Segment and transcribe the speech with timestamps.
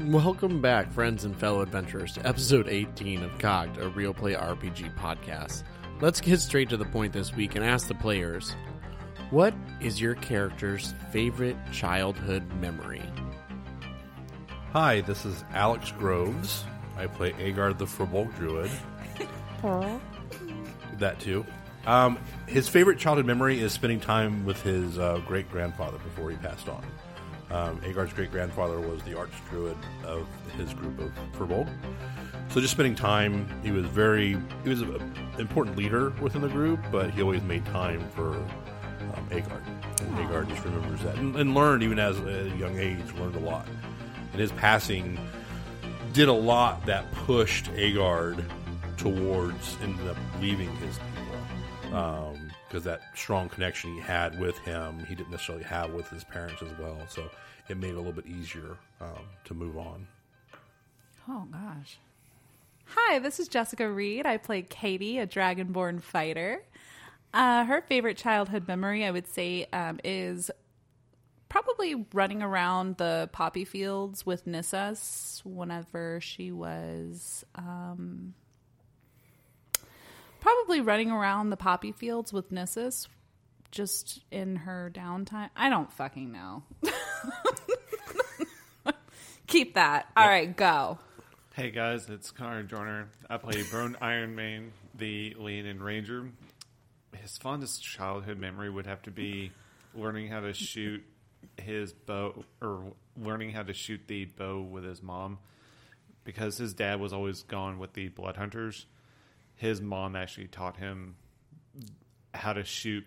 [0.00, 4.92] Welcome back, friends and fellow adventurers, to episode 18 of Cock'd, a real play RPG
[4.96, 5.62] podcast.
[6.00, 8.56] Let's get straight to the point this week and ask the players
[9.30, 13.02] what is your character's favorite childhood memory?
[14.72, 16.64] Hi, this is Alex Groves.
[16.96, 18.70] I play Aegard the Firbolg Druid.
[20.98, 21.46] that too.
[21.86, 26.36] Um, his favorite childhood memory is spending time with his uh, great grandfather before he
[26.36, 26.84] passed on.
[27.54, 30.26] Um, Aegard's great grandfather was the arch druid of
[30.56, 31.68] his group of Firbolg.
[32.48, 36.80] So just spending time, he was very, he was an important leader within the group,
[36.90, 39.62] but he always made time for um, Aegard.
[40.00, 43.40] And Aegard just remembers that and, and learned, even as a young age, learned a
[43.40, 43.68] lot.
[44.32, 45.16] And his passing
[46.12, 48.44] did a lot that pushed Aegard
[48.96, 51.96] towards ended up leaving his people
[52.74, 56.60] because that strong connection he had with him, he didn't necessarily have with his parents
[56.60, 56.98] as well.
[57.08, 57.30] So
[57.68, 60.08] it made it a little bit easier um, to move on.
[61.28, 62.00] Oh gosh.
[62.86, 64.26] Hi, this is Jessica Reid.
[64.26, 66.64] I play Kadie, a dragonborn fighter.
[67.32, 70.50] Uh, her favorite childhood memory, I would say, um, is
[71.48, 77.44] probably running around the poppy fields with Nissas whenever she was.
[77.54, 78.34] Um,
[80.44, 83.08] probably running around the poppy fields with Nissus
[83.70, 85.48] just in her downtime.
[85.56, 86.62] I don't fucking know.
[89.46, 90.06] Keep that.
[90.14, 90.98] All right, go.
[91.54, 93.08] Hey guys, it's Connor Joyner.
[93.30, 96.28] I play Brone Ironmane, the Leonin Ranger.
[97.16, 99.50] His fondest childhood memory would have to be
[99.94, 101.02] learning how to shoot
[101.56, 105.38] his bow, or learning how to shoot the bow with his mom,
[106.22, 108.84] because his dad was always gone with the blood hunters.
[109.56, 111.16] His mom actually taught him
[112.34, 113.04] how to shoot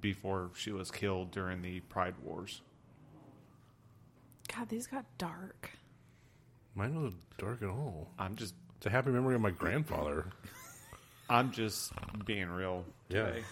[0.00, 2.62] before she was killed during the Pride Wars.
[4.54, 5.70] God, these got dark.
[6.74, 8.08] Mine wasn't dark at all.
[8.18, 10.26] I'm just, It's a happy memory of my grandfather.
[11.28, 11.92] I'm just
[12.24, 12.84] being real.
[13.08, 13.26] Yeah.
[13.26, 13.42] Today.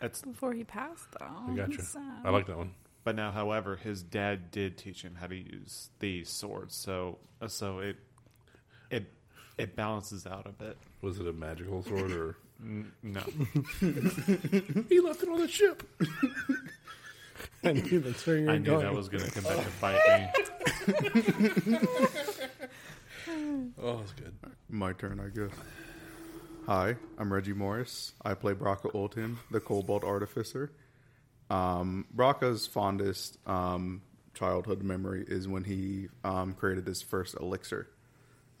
[0.00, 1.26] It's Before he passed, though.
[1.26, 1.82] I got you.
[1.82, 2.02] Sad.
[2.24, 2.72] I like that one.
[3.04, 7.48] But now, however, his dad did teach him how to use the swords, so uh,
[7.48, 7.96] so it
[8.90, 9.06] it
[9.58, 10.76] it balances out a bit.
[11.02, 12.36] Was it a magical sword or?
[12.62, 13.20] N- No,
[13.80, 15.82] he left it on the ship.
[17.62, 20.32] I knew that's where you I knew that was going to come back to bite
[21.68, 21.78] me.
[23.82, 24.34] Oh, that's good.
[24.70, 25.50] My turn, I guess.
[26.66, 28.12] Hi, I'm Reggie Morris.
[28.24, 30.72] I play Brakka Ultim, the Kobold Artificer.
[31.50, 34.02] Um, Brakka's fondest um,
[34.34, 37.88] childhood memory is when he um, created his first elixir.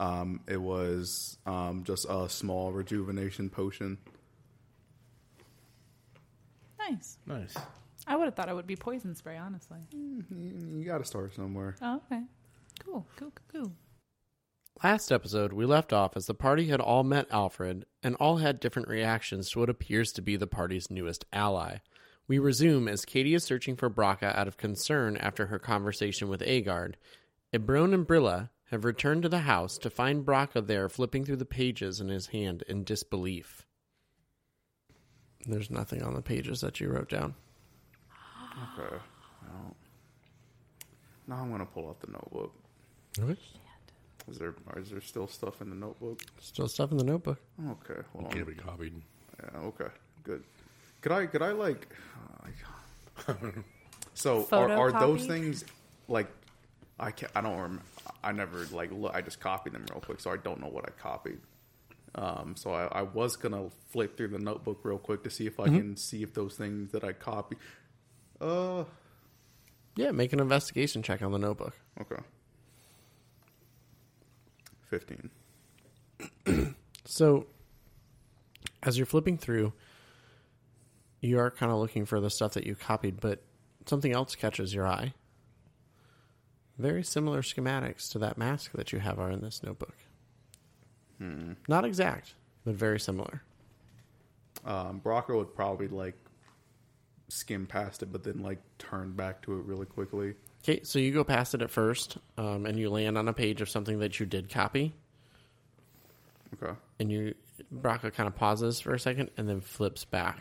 [0.00, 3.98] Um, it was um, just a small rejuvenation potion.
[6.78, 7.18] Nice.
[7.26, 7.56] Nice.
[8.06, 9.78] I would have thought it would be poison spray, honestly.
[9.90, 11.76] You got to start somewhere.
[11.82, 12.22] Oh, okay.
[12.84, 13.72] Cool, cool, cool, cool.
[14.82, 18.60] Last episode, we left off as the party had all met Alfred and all had
[18.60, 21.78] different reactions to what appears to be the party's newest ally.
[22.28, 26.42] We resume as Kadie is searching for Brakka out of concern after her conversation with
[26.42, 26.96] Aegard.
[27.52, 31.44] Ibron and Brilla have returned to the house to find Brakka there flipping through the
[31.44, 33.64] pages in his hand in disbelief.
[35.46, 37.34] There's nothing on the pages that you wrote down.
[38.78, 38.96] Okay.
[39.42, 39.76] Well,
[41.26, 42.52] now I'm going to pull out the notebook.
[43.18, 43.38] Okay.
[44.30, 46.20] Is there is there still stuff in the notebook?
[46.40, 47.40] Still stuff in the notebook.
[47.66, 48.00] Okay.
[48.12, 48.32] Well, on.
[48.32, 49.00] Can't be copied.
[49.42, 49.86] Yeah, okay,
[50.22, 50.44] good.
[51.00, 51.88] Could I could I like?
[53.26, 53.34] uh,
[54.14, 55.64] so are, are those things
[56.08, 56.26] like?
[57.00, 57.82] I can't, I don't remember.
[58.22, 59.14] I never like look.
[59.14, 61.38] I just copied them real quick, so I don't know what I copied.
[62.14, 65.60] Um, so I, I was gonna flip through the notebook real quick to see if
[65.60, 67.56] I can see if those things that I copy.
[68.40, 68.84] Uh,
[69.96, 71.74] Yeah, make an investigation check on the notebook.
[72.00, 72.22] okay.
[74.88, 75.30] Fifteen.
[77.04, 77.46] So,
[78.82, 79.72] as you're flipping through,
[81.22, 83.42] you are kind of looking for the stuff that you copied, but
[83.86, 85.14] something else catches your eye.
[86.78, 89.94] Very similar schematics to that mask that you have are in this notebook.
[91.66, 92.34] Not exact,
[92.64, 93.42] but very similar.
[94.64, 96.14] Um, Brakka would probably like
[97.28, 100.34] skim past it, but then like turn back to it really quickly.
[100.62, 103.60] Okay, so you go past it at first, um, and you land on a page
[103.60, 104.92] of something that you did copy,
[106.62, 106.72] Okay.
[107.00, 107.34] and you
[107.74, 110.38] Brakka kind of pauses for a second and then flips back,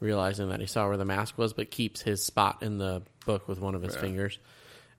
[0.00, 3.46] realizing that he saw where the mask was, but keeps his spot in the book
[3.46, 4.00] with one of his Yeah.
[4.00, 4.38] fingers.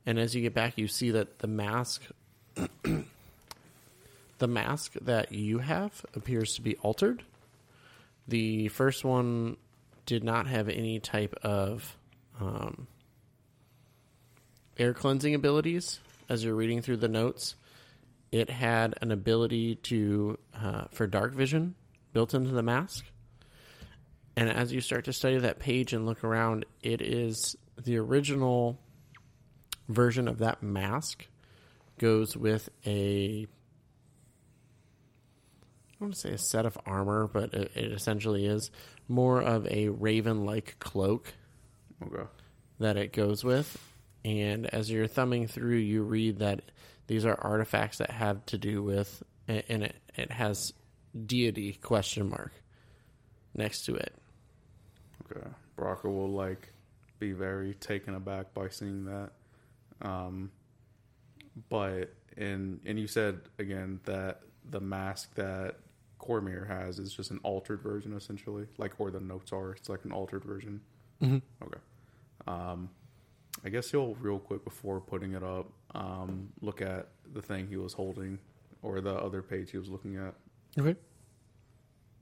[0.06, 2.02] And as you get back, you see that the mask,
[4.38, 7.24] the mask that you have appears to be altered.
[8.28, 9.58] The first one
[10.06, 11.98] did not have any type of
[12.40, 12.88] um,
[14.78, 17.56] air cleansing abilities, as you're reading through the notes,
[18.32, 21.76] it had an ability to uh, for dark vision
[22.14, 23.06] built into the mask.
[24.36, 28.80] And as you start to study that page and look around, it is the original
[29.90, 31.28] version of that mask
[32.00, 33.48] goes with a
[36.00, 38.72] I want to say a set of armor, but it, it essentially is
[39.08, 41.34] more of a raven-like cloak
[42.06, 42.28] Okay.
[42.80, 43.78] that it goes with.
[44.26, 46.62] And as you're thumbing through, you read that
[47.08, 50.74] these are artifacts that have to do with, and it, it has
[51.26, 52.52] deity question mark
[53.56, 54.14] next to it.
[55.32, 55.48] Okay.
[55.78, 56.74] Brakka will like
[57.20, 59.32] be very taken aback by seeing that.
[60.04, 60.52] Um,
[61.70, 65.76] but and and you said again that the mask that
[66.18, 69.72] Cormier has is just an altered version, essentially, like or the notes are.
[69.74, 70.82] It's like an altered version.
[71.22, 71.38] Mm-hmm.
[71.64, 71.80] Okay.
[72.48, 72.90] Um,
[73.66, 77.78] I guess he'll real quick before putting it up, um, look at the thing he
[77.78, 78.40] was holding
[78.82, 80.34] or the other page he was looking at.
[80.78, 80.98] Okay.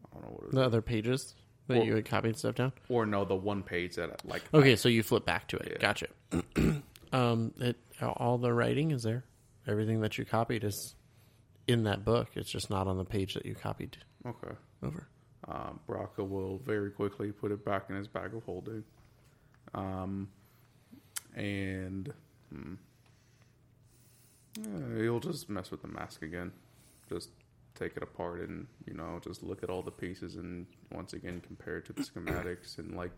[0.05, 0.53] I don't know what it is.
[0.55, 1.35] The other pages
[1.67, 2.73] that Well- you had copied stuff down.
[2.89, 5.69] Or no, the one page that like Okay, so you flip back to it.
[5.71, 5.77] Yeah.
[5.79, 6.07] Gotcha.
[7.11, 9.23] um, it all the writing is there.
[9.67, 10.95] Everything that you copied is
[11.67, 12.29] in that book.
[12.35, 14.55] It's just not on the page that you copied Okay.
[14.83, 15.07] over.
[15.47, 18.83] Um, Brakka will very quickly put it back in his bag of holding.
[19.73, 20.29] Um,
[21.35, 22.11] and
[22.51, 22.73] hmm,
[24.59, 26.51] eh, he'll just mess with the mask again.
[27.09, 27.29] Just
[27.75, 31.41] take it apart and, you know, just look at all the pieces and once again
[31.45, 33.11] compare it to the schematics and, like,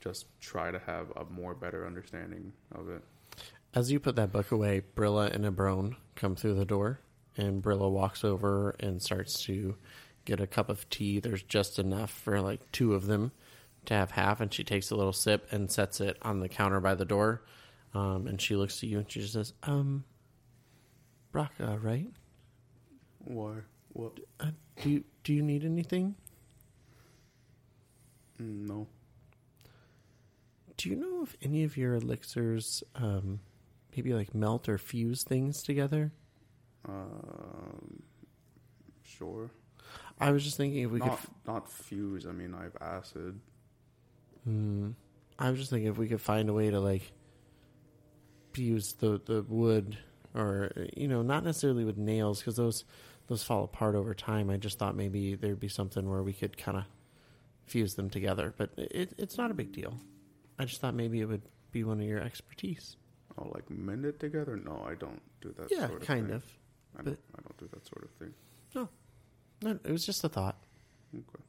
[0.00, 3.02] just try to have a more better understanding of it.
[3.74, 7.00] As you put that book away, Brilla and Ibron come through the door,
[7.36, 9.76] and Brilla walks over and starts to
[10.24, 11.20] get a cup of tea.
[11.20, 13.32] There's just enough for like two of them
[13.84, 16.80] to have half, and she takes a little sip and sets it on the counter
[16.80, 17.42] by the door.
[17.94, 20.04] Um, and she looks to you and she just says, "Um,
[21.32, 22.08] Brakka, right?
[23.20, 23.56] Why?
[23.92, 24.18] What?
[24.40, 24.50] Uh,
[24.82, 26.14] do you do you need anything?
[28.40, 28.86] Mm, No.
[30.76, 33.40] Do you know if any of your elixirs um,
[33.96, 36.12] maybe like melt or fuse things together?"
[36.88, 38.02] Um,
[39.02, 39.50] sure.
[40.18, 42.26] I was just thinking if we could not, not fuse.
[42.26, 43.40] I mean, I have acid.
[44.44, 44.90] Hmm.
[45.38, 47.12] I was just thinking if we could find a way to like
[48.52, 49.98] fuse the the wood,
[50.34, 52.84] or you know, not necessarily with nails because those
[53.26, 54.50] those fall apart over time.
[54.50, 56.84] I just thought maybe there'd be something where we could kind of
[57.66, 59.98] fuse them together, but it, it's not a big deal.
[60.58, 61.42] I just thought maybe it would
[61.72, 62.96] be one of your expertise.
[63.38, 64.56] Oh, like mend it together?
[64.56, 65.68] No, I don't do that.
[65.70, 66.34] yeah, sort of kind thing.
[66.36, 66.44] of.
[66.98, 68.32] I don't, I don't do that sort of thing.
[68.74, 68.88] No,
[69.62, 70.56] no, it was just a thought.
[71.14, 71.42] Okay.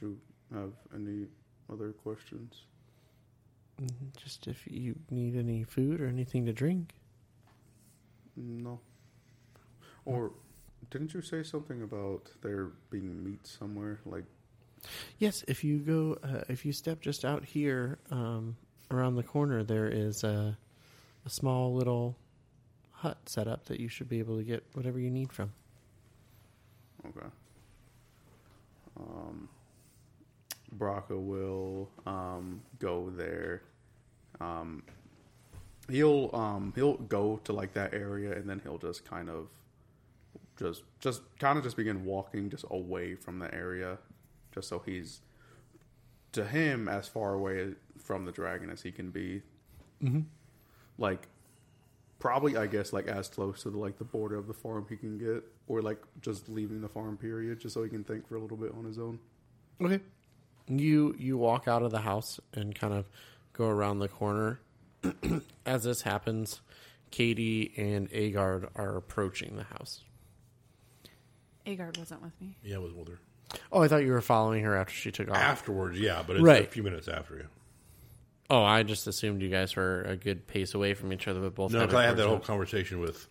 [0.00, 0.18] Do you
[0.58, 1.26] have any
[1.70, 2.62] other questions?
[3.80, 6.94] Mm, Just if you need any food or anything to drink.
[8.36, 8.80] No.
[10.04, 10.32] Or
[10.90, 14.00] didn't you say something about there being meat somewhere?
[14.04, 14.24] Like,
[15.18, 18.56] Yes, if you go, uh, if you step just out here um,
[18.90, 20.56] around the corner, there is a,
[21.24, 22.16] a small little
[22.90, 25.52] hut set up that you should be able to get whatever you need from.
[27.06, 27.26] okay.
[28.98, 29.48] Um,
[30.78, 33.62] Brakka will um, go there.
[34.40, 34.82] Um,
[35.88, 39.48] he'll um, he'll go to like that area, and then he'll just kind of
[40.58, 43.98] just just kind of just begin walking just away from the area,
[44.52, 45.20] just so he's
[46.32, 49.42] to him as far away from the dragon as he can be.
[50.02, 50.20] Mm-hmm.
[50.98, 51.28] Like
[52.18, 54.96] probably, I guess, like as close to the like the border of the farm he
[54.96, 58.36] can get, or like just leaving the farm period, just so he can think for
[58.36, 59.18] a little bit on his own.
[59.80, 60.00] Okay.
[60.68, 63.06] You you walk out of the house and kind of
[63.52, 64.60] go around the corner.
[65.66, 66.60] As this happens,
[67.10, 70.04] Kadie and Aegard are approaching the house.
[71.66, 72.56] Aegard wasn't with me.
[72.62, 73.18] Yeah, it was with her.
[73.70, 75.36] Oh, I thought you were following her after she took off.
[75.36, 77.46] Afterwards, yeah, but it's a few minutes after you.
[78.50, 81.54] Oh, I just assumed you guys were a good pace away from each other, but
[81.54, 81.72] both.
[81.72, 83.28] No, because I had that towards whole conversation with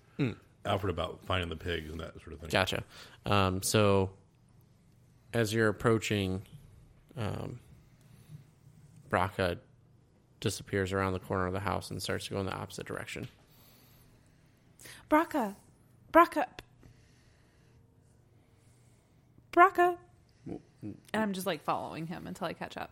[0.66, 2.50] Alfred about finding the pigs and that sort of thing.
[2.50, 2.84] Gotcha.
[3.26, 4.12] Um, so,
[5.34, 6.42] as you're approaching,
[7.18, 7.60] um,
[9.10, 9.58] Brakka
[10.40, 13.28] disappears around the corner of the house and starts to go in the opposite direction.
[15.10, 15.56] Brakka,
[16.12, 16.46] Brakka,
[19.52, 19.98] Brakka.
[20.82, 22.92] And I'm just like following him until I catch up.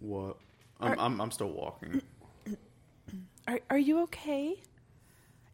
[0.00, 0.36] What?
[0.80, 2.02] I'm I'm, I'm still walking.
[3.48, 4.56] Are Are you okay?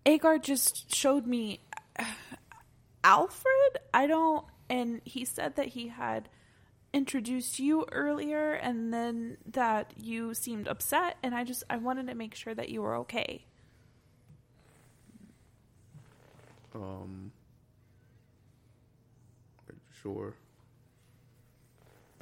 [0.05, 1.61] Aegard just showed me
[3.05, 3.79] Alfred.
[3.95, 6.29] I don't, and he said that he had
[6.93, 12.15] introduced you earlier, and then that you seemed upset, and I just I wanted to
[12.15, 13.45] make sure that you were okay.
[16.75, 17.31] Um.
[20.03, 20.35] Sure.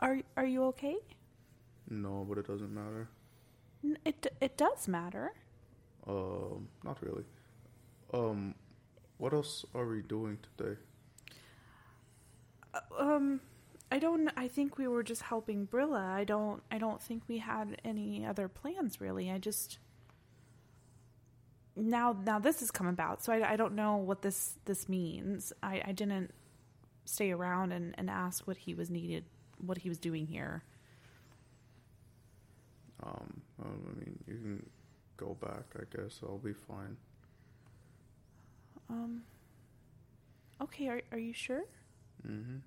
[0.00, 0.96] Are are you okay?
[1.88, 3.08] No, but it doesn't matter.
[3.84, 5.32] N- It it does matter.
[6.06, 7.24] Um, not really.
[8.12, 8.54] Um,
[9.18, 10.76] what else are we doing today?
[12.98, 13.40] Um,
[13.92, 14.30] I don't.
[14.36, 16.04] I think we were just helping Brilla.
[16.04, 16.62] I don't.
[16.70, 19.30] I don't think we had any other plans really.
[19.30, 19.78] I just
[21.76, 25.52] now now this has come about, so I, I don't know what this this means.
[25.62, 26.32] I, I didn't
[27.04, 29.24] stay around and, and ask what he was needed,
[29.64, 30.62] what he was doing here.
[33.02, 34.66] Um, I mean, you can
[35.16, 35.64] go back.
[35.76, 36.96] I guess I'll be fine.
[38.88, 39.22] Um.
[40.60, 40.88] Okay.
[40.88, 41.62] Are are you sure?
[42.26, 42.58] Mm-hmm.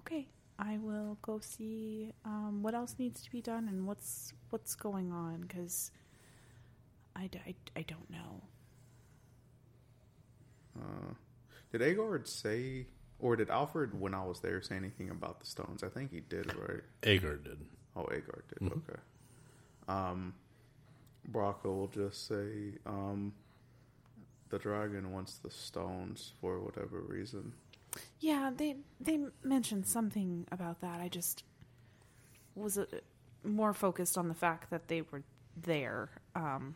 [0.00, 0.28] Okay.
[0.58, 5.12] I will go see um, what else needs to be done and what's what's going
[5.12, 5.90] on because
[7.14, 8.42] I, I, I don't know.
[10.78, 11.14] Uh,
[11.72, 12.86] did Agard say,
[13.18, 15.82] or did Alfred, when I was there, say anything about the stones?
[15.82, 16.82] I think he did, right?
[17.02, 17.58] Aegard did.
[17.96, 18.70] Oh, Aegard did.
[18.70, 19.00] Okay.
[19.88, 20.34] Um,
[21.30, 23.32] Brakka will just say, um,
[24.50, 27.52] the dragon wants the stones for whatever reason.
[28.20, 31.00] Yeah, they they mentioned something about that.
[31.00, 31.44] I just
[32.54, 32.84] was uh,
[33.42, 35.22] more focused on the fact that they were
[35.56, 36.10] there.
[36.34, 36.74] Um,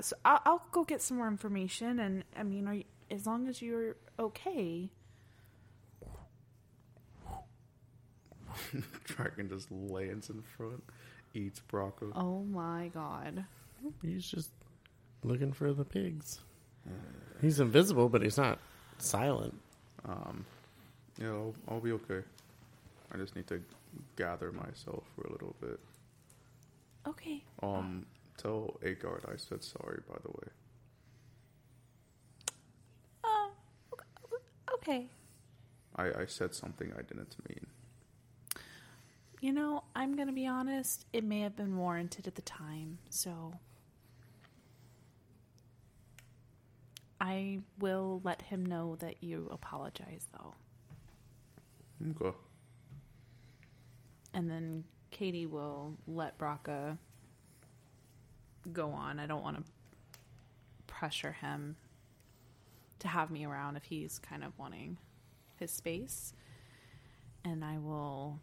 [0.00, 3.48] so I'll, I'll go get some more information, and I mean, are you, as long
[3.48, 4.90] as you're okay.
[9.04, 10.82] dragon just lands in front,
[11.34, 12.12] eats Brakka.
[12.14, 13.44] Oh my god!
[14.02, 14.50] He's just
[15.22, 16.40] looking for the pigs.
[17.40, 18.58] He's invisible, but he's not
[18.98, 19.54] silent.
[20.04, 20.44] Um,
[21.18, 22.22] yeah, I'll, I'll be okay.
[23.12, 23.62] I just need to
[24.16, 25.80] gather myself for a little bit.
[27.06, 27.42] Okay.
[27.62, 30.48] Um, tell Aegard I said sorry, by the way.
[33.24, 35.06] Uh, okay.
[35.96, 37.66] I, I said something I didn't mean.
[39.40, 42.98] You know, I'm going to be honest, it may have been warranted at the time,
[43.08, 43.54] so
[47.20, 50.54] I will let him know that you apologize though.
[52.10, 52.36] Okay.
[54.34, 56.98] And then Kadie will let Brakka
[58.72, 59.18] go on.
[59.18, 59.64] I don't want to
[60.86, 61.76] pressure him
[63.00, 64.98] to have me around if he's kind of wanting
[65.56, 66.32] his space.
[67.44, 68.38] And I will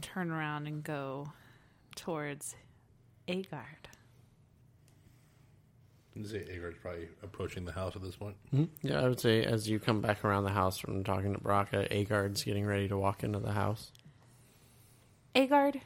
[0.00, 1.32] turn around and go
[1.96, 2.54] towards
[3.28, 3.88] Aegard.
[6.14, 8.36] You say Aegard's probably approaching the house at this point.
[8.82, 11.90] Yeah, I would say as you come back around the house from talking to Brakka,
[11.90, 13.92] Aegard's getting ready to walk into the house.
[15.34, 15.80] Aegard,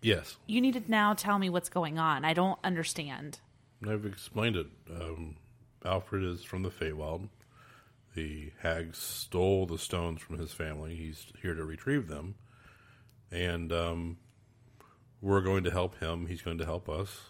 [0.00, 2.24] Yes, you need to now tell me what's going on.
[2.26, 3.38] I don't understand.
[3.88, 4.66] I've explained it.
[4.90, 5.36] Um,
[5.84, 7.28] Alfred is from the Feywild.
[8.14, 10.94] The hags stole the stones from his family.
[10.94, 12.34] He's here to retrieve them,
[13.34, 14.16] and um,
[15.20, 16.26] we're going to help him.
[16.26, 17.20] He's going to help us.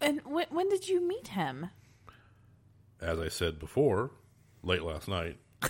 [0.00, 1.68] And when, when did you meet him?
[3.00, 4.10] As I said before,
[4.62, 5.36] late last night.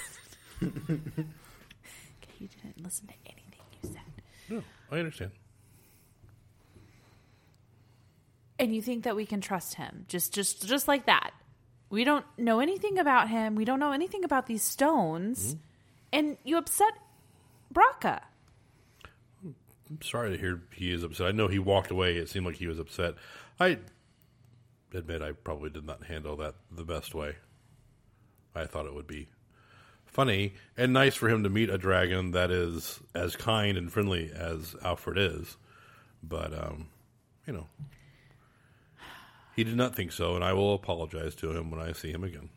[0.63, 4.23] Okay, you didn't listen to anything you said.
[4.49, 5.33] No, I understand.
[8.61, 11.33] And you think that we can trust him just just just like that.
[11.91, 13.57] We don't know anything about him.
[13.57, 15.57] We don't know anything about these stones.
[16.13, 16.93] And you upset
[17.75, 18.21] Brakka.
[20.01, 21.27] Sorry to hear he is upset.
[21.27, 22.17] I know he walked away.
[22.17, 23.15] It seemed like he was upset.
[23.59, 23.79] I
[24.95, 27.37] admit I probably did not handle that the best way.
[28.55, 29.29] I thought it would be
[30.07, 34.31] funny and nice for him to meet a dragon that is as kind and friendly
[34.35, 35.57] as Alfred is.
[36.23, 36.89] But, um,
[37.47, 37.67] you know,
[39.57, 42.25] he did not think so, and I will apologize to him when I see him
[42.25, 42.51] again.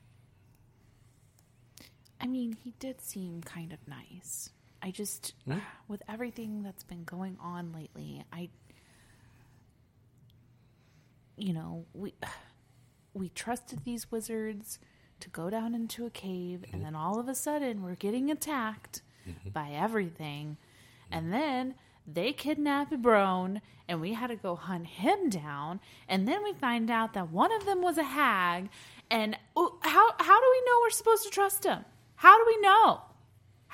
[2.22, 4.50] I mean, he did seem kind of nice.
[4.86, 5.34] I just
[5.88, 8.50] with everything that's been going on lately, I
[11.38, 12.14] you know, we
[13.16, 14.78] we trusted these wizards
[15.22, 19.02] to go down into a cave and then all of a sudden we're getting attacked
[19.28, 19.50] mm-hmm.
[19.50, 20.58] by everything.
[21.12, 21.74] And then
[22.06, 26.92] they kidnap Brone and we had to go hunt him down and then we find
[26.92, 28.70] out that one of them was a hag
[29.10, 31.86] and how how do we know we're supposed to trust him?
[32.18, 33.02] How do we know?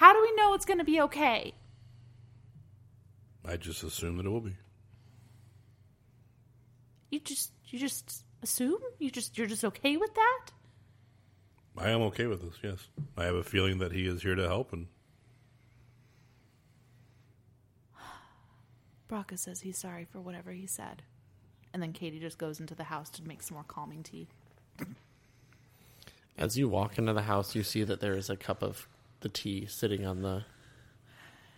[0.01, 1.53] How do we know it's going to be okay?
[3.47, 4.55] I just assume that it will be.
[7.11, 8.79] You just you just assume?
[8.97, 10.47] You just you're just okay with that?
[11.77, 12.87] I am okay with this, yes.
[13.15, 14.87] I have a feeling that he is here to help, and
[19.07, 21.03] Brakka says he's sorry for whatever he said.
[21.75, 24.29] And then Kadie just goes into the house to make some more calming tea.
[26.39, 28.87] As you walk into the house, you see that there is a cup of
[29.21, 30.43] the tea sitting on the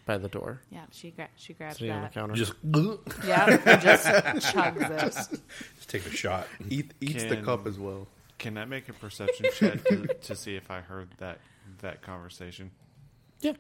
[0.06, 2.14] by the door, Yeah, she gra- she grabs sitting on the that.
[2.14, 2.36] counter.
[2.36, 2.54] Just
[3.26, 5.00] Yeah, and just chugs it.
[5.00, 6.48] just take a shot.
[6.70, 8.08] Eat, eats the Can- cup as well.
[8.38, 11.40] Can I make a perception check to, to see if I heard that
[11.80, 12.72] that conversation?
[13.40, 13.54] yeah.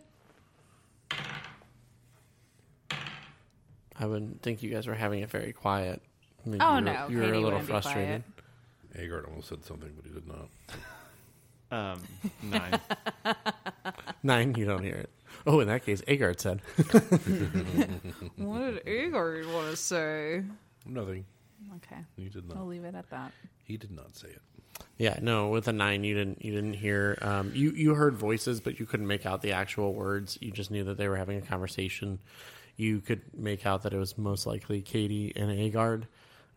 [3.95, 6.01] I wouldn't think you guys were having it very quiet.
[6.45, 8.24] I mean, Oh you were, no, you were Kadie a little wouldn't be frustrated.
[8.91, 9.05] quiet.
[9.05, 10.50] Aegard almost said something, but he did not.
[11.72, 12.01] Um,
[12.43, 12.79] nine.
[14.23, 15.09] Nine, you don't hear it.
[15.45, 16.61] Oh, in that case, Aegard said.
[18.37, 20.43] What did Igor want to say?
[20.85, 21.25] Nothing.
[21.77, 22.57] Okay, He did not.
[22.57, 22.69] I'll not.
[22.69, 23.31] leave it at that.
[23.63, 24.41] He did not say it.
[24.97, 27.17] Yeah, no, with a nine, you didn't you didn't hear.
[27.21, 30.37] Um, you you heard voices, but you couldn't make out the actual words.
[30.41, 32.19] You just knew that they were having a conversation.
[32.75, 36.07] You could make out that it was most likely Kadie and Aegard,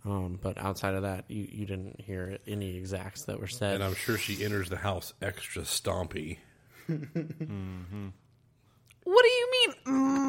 [0.05, 3.75] um, but outside of that, you, you didn't hear any exacts that were said.
[3.77, 6.39] And I'm sure she enters the house extra stompy.
[9.05, 9.75] What do you mean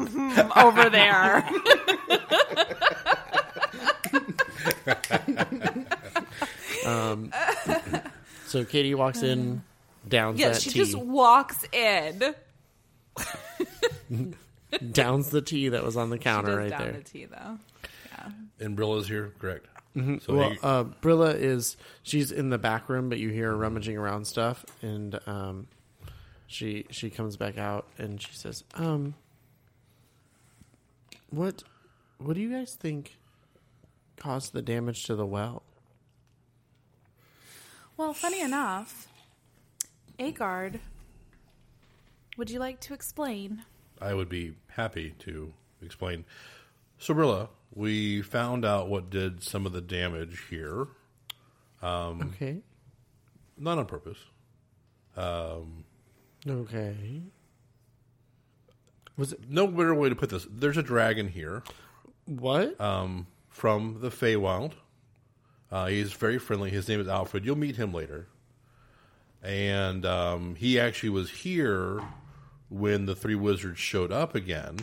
[0.08, 1.38] mhm, over there?
[6.86, 7.32] um,
[8.46, 9.62] so Kadie walks in,
[10.08, 12.34] downs yeah, that she tea, just walks in.
[14.92, 16.92] downs the tea that was on the counter does right down there.
[16.92, 17.58] the tea though.
[18.12, 18.28] Yeah.
[18.60, 19.66] And Brilla's here, correct?
[19.96, 23.56] So Well, Ag- uh, Brilla is she's in the back room, but you hear her
[23.56, 25.66] rummaging around stuff, and um,
[26.48, 29.14] she she comes back out and she says, "Um,
[31.30, 31.62] what
[32.16, 33.16] what do you guys think
[34.16, 35.62] caused the damage to the well?"
[37.96, 39.08] Well, funny enough,
[40.18, 40.80] Aegard,
[42.36, 43.64] would you like to explain?
[44.00, 46.24] I would be happy to explain.
[46.98, 50.86] So, Brilla, we found out what did some of the damage here,
[51.82, 52.62] Okay,
[53.58, 54.18] not on purpose.
[56.46, 57.22] Okay.
[59.16, 60.46] Was it No better way to put this.
[60.50, 61.62] There's a dragon here
[62.28, 62.78] what?
[62.80, 64.72] Um, from the Feywild.
[65.70, 66.70] Uh, he's very friendly.
[66.70, 67.44] His name is Alfred.
[67.44, 68.26] You'll meet him later.
[69.42, 72.02] And um, he actually was here
[72.68, 74.78] when the three wizards showed up again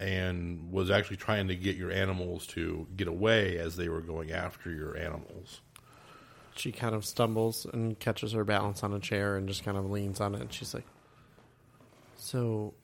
[0.00, 4.32] and was actually trying to get your animals to get away as they were going
[4.32, 5.60] after your animals.
[6.54, 9.90] She kind of stumbles and catches her balance on a chair and just kind of
[9.90, 10.40] leans on it.
[10.40, 10.86] And she's like,
[12.16, 12.74] "So,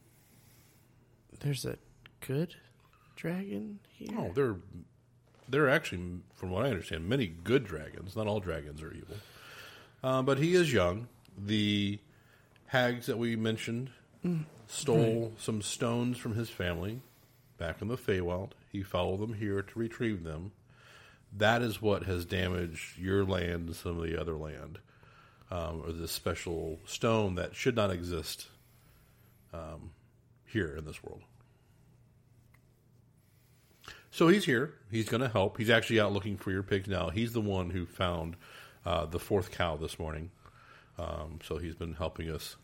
[1.41, 1.77] there's a
[2.21, 2.55] good
[3.17, 4.57] dragon here." Oh, there,
[5.49, 8.17] there are actually, from what I understand, many good dragons.
[8.17, 9.17] Not all dragons are evil,
[10.03, 11.09] uh, but he is young.
[11.37, 11.99] The
[12.67, 13.91] hags that we mentioned
[14.67, 17.01] stole some stones from his family
[17.57, 18.51] back in the Feywild.
[18.71, 20.53] He followed them here to retrieve them.
[21.37, 24.79] That is what has damaged your land and some of the other land,
[25.51, 28.47] um, or this special stone that should not exist
[29.53, 29.91] um,
[30.47, 31.23] here in this world.
[34.11, 34.75] So he's here.
[34.91, 35.59] He's going to help.
[35.59, 37.11] He's actually out looking for your pigs now.
[37.11, 38.37] He's the one who found
[38.85, 40.31] uh, the fourth cow this morning.
[40.99, 42.57] Um, so he's been helping us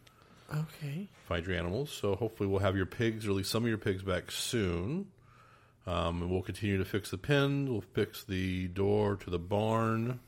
[0.52, 1.08] Okay.
[1.28, 1.90] find your animals.
[1.90, 5.06] So hopefully we'll have your pigs, or at least some of your pigs, back soon.
[5.86, 7.68] Um, and we'll continue to fix the pen.
[7.70, 10.20] We'll fix the door to the barn.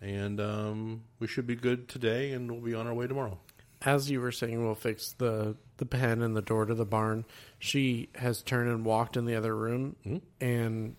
[0.00, 3.38] And um, we should be good today, and we'll be on our way tomorrow.
[3.82, 7.24] as you were saying, we'll fix the the pen and the door to the barn.
[7.60, 9.96] She has turned and walked in the other room
[10.40, 10.96] and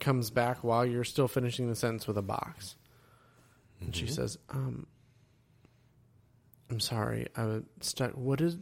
[0.00, 2.76] comes back while you're still finishing the sentence with a box.
[3.80, 4.86] And she says, "Um,
[6.70, 8.12] I'm sorry, I was stuck.
[8.12, 8.56] What is,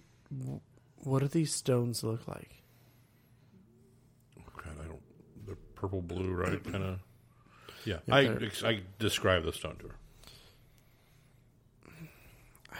[0.99, 2.63] what do these stones look like?
[4.57, 5.03] God, I don't.
[5.47, 6.63] They're purple blue, right?
[6.73, 6.99] kind of.
[7.85, 9.95] Yeah, Yeah, I I describe the stone to her.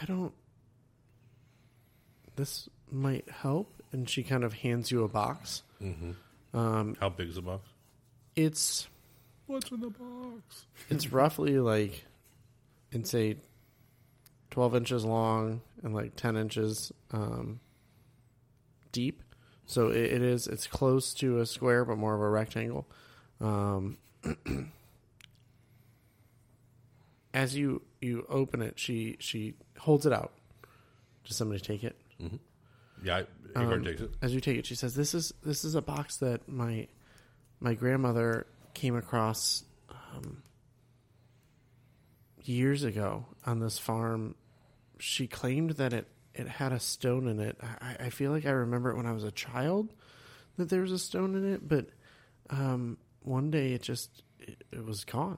[0.01, 0.33] I don't.
[2.35, 5.61] This might help." And she kind of hands you a box.
[6.99, 7.67] How big is the box?
[8.35, 8.87] It's
[9.47, 10.65] What's in the box?
[10.89, 12.03] it's roughly like
[12.91, 13.37] it's a
[14.51, 17.59] 12 inches long and like 10 inches um,
[18.91, 19.21] deep
[19.65, 22.85] so it, it is it's close to a square but more of a rectangle
[23.41, 23.97] um,
[27.33, 30.31] as you you open it she she holds it out
[31.25, 31.95] does somebody take it
[33.03, 33.23] Yeah,
[33.55, 34.11] I, Igor um, takes it.
[34.21, 36.87] As you take it, she says, "This is this is a box that my
[37.59, 40.41] my grandmother came across um,
[42.43, 44.35] years ago on this farm.
[44.97, 47.57] She claimed that it it had a stone in it.
[47.61, 49.93] I, I feel like I remember it when I was a child
[50.57, 51.87] that there was a stone in it, but
[52.49, 55.37] um, one day it just it, it was gone.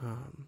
[0.00, 0.46] Um,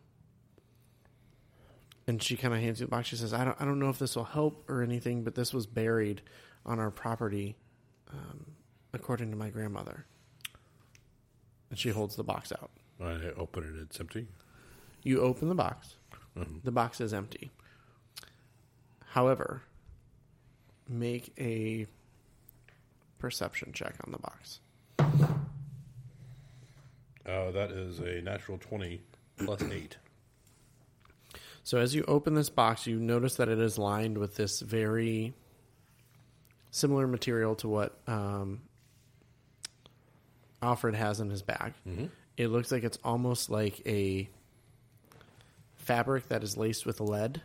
[2.07, 3.09] and she kind of hands you the box.
[3.09, 5.53] She says, "I don't, I don't know if this will help or anything, but this
[5.53, 6.23] was buried
[6.65, 7.57] on our property,
[8.13, 8.47] um,
[8.93, 10.07] according to my grandmother."
[11.69, 12.71] And she holds the box out.
[13.01, 13.81] I open it.
[13.83, 14.27] It's empty.
[15.03, 15.95] You open the box.
[16.65, 17.51] The box is empty.
[19.11, 19.63] However,
[20.91, 21.87] make a
[23.19, 24.61] perception check on the box.
[27.25, 29.01] Uh, that is a natural twenty
[29.39, 29.97] plus eight.
[31.63, 35.35] So as you open this box, you notice that it is lined with this very
[36.71, 38.63] similar material to what um,
[40.63, 41.75] Alfred has in his bag.
[42.37, 44.29] It looks like it's almost like a
[45.77, 47.43] fabric that is laced with lead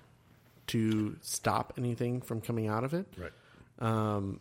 [0.67, 3.05] to stop anything from coming out of it.
[3.17, 3.31] Right.
[3.79, 4.39] Um,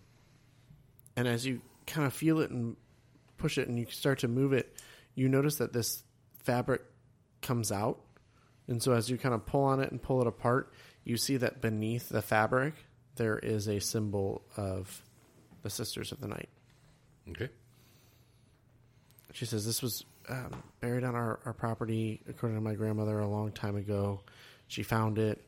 [1.16, 2.76] and as you kind of feel it and
[3.36, 4.74] push it and you start to move it,
[5.14, 6.02] you notice that this
[6.42, 6.82] fabric
[7.42, 8.00] comes out.
[8.66, 10.72] And so as you kind of pull on it and pull it apart,
[11.04, 12.74] you see that beneath the fabric,
[13.16, 15.02] there is a symbol of
[15.62, 16.48] the Sisters of the Night.
[17.30, 17.48] Okay.
[19.32, 23.28] She says this was um, buried on our, our property, according to my grandmother, a
[23.28, 24.20] long time ago.
[24.68, 25.44] She found it.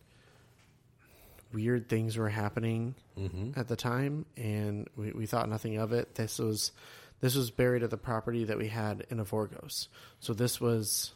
[1.53, 3.59] Weird things were happening mm-hmm.
[3.59, 6.15] at the time, and we, we thought nothing of it.
[6.15, 6.73] This was
[7.21, 9.89] this was buried at the property that we had in Evorgos.
[10.21, 11.13] So this was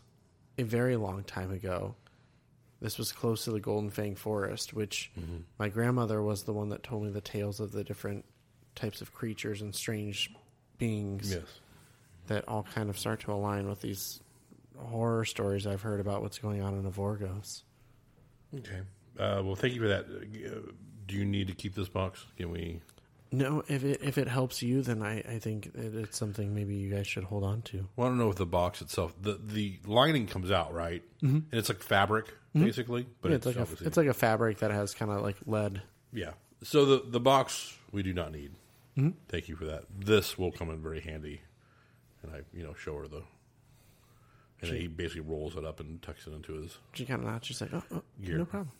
[0.56, 1.94] a very long time ago.
[2.80, 5.38] This was close to the Golden Fang Forest, which mm-hmm.
[5.58, 8.24] my grandmother was the one that told me the tales of the different
[8.74, 10.32] types of creatures and strange
[10.78, 11.42] beings Yes.
[12.28, 14.20] that all kind of start to align with these
[14.78, 17.62] horror stories I've heard about what's going on in Evorgos.
[18.56, 18.80] Okay.
[19.18, 20.06] Uh, well, thank you for that.
[21.06, 22.24] Do you need to keep this box?
[22.36, 22.80] Can we?
[23.32, 26.74] No, if it if it helps you, then I, I think that it's something maybe
[26.74, 27.86] you guys should hold on to.
[27.94, 31.36] Well, I don't know if the box itself, the the lining comes out right, mm-hmm.
[31.36, 32.64] and it's like fabric mm-hmm.
[32.64, 35.22] basically, but Yeah, it's, it's like a, it's like a fabric that has kind of
[35.22, 35.80] like lead.
[36.12, 36.32] yeah.
[36.64, 38.52] So the the box we do not need.
[38.98, 39.10] Mm-hmm.
[39.28, 39.84] Thank you for that.
[39.96, 41.42] This will come in very handy,
[42.22, 43.22] and I you know show her the.
[44.62, 46.76] And he basically rolls it up and tucks it into his.
[46.92, 47.46] She kind of nods.
[47.46, 48.70] She's like, oh, oh no problem.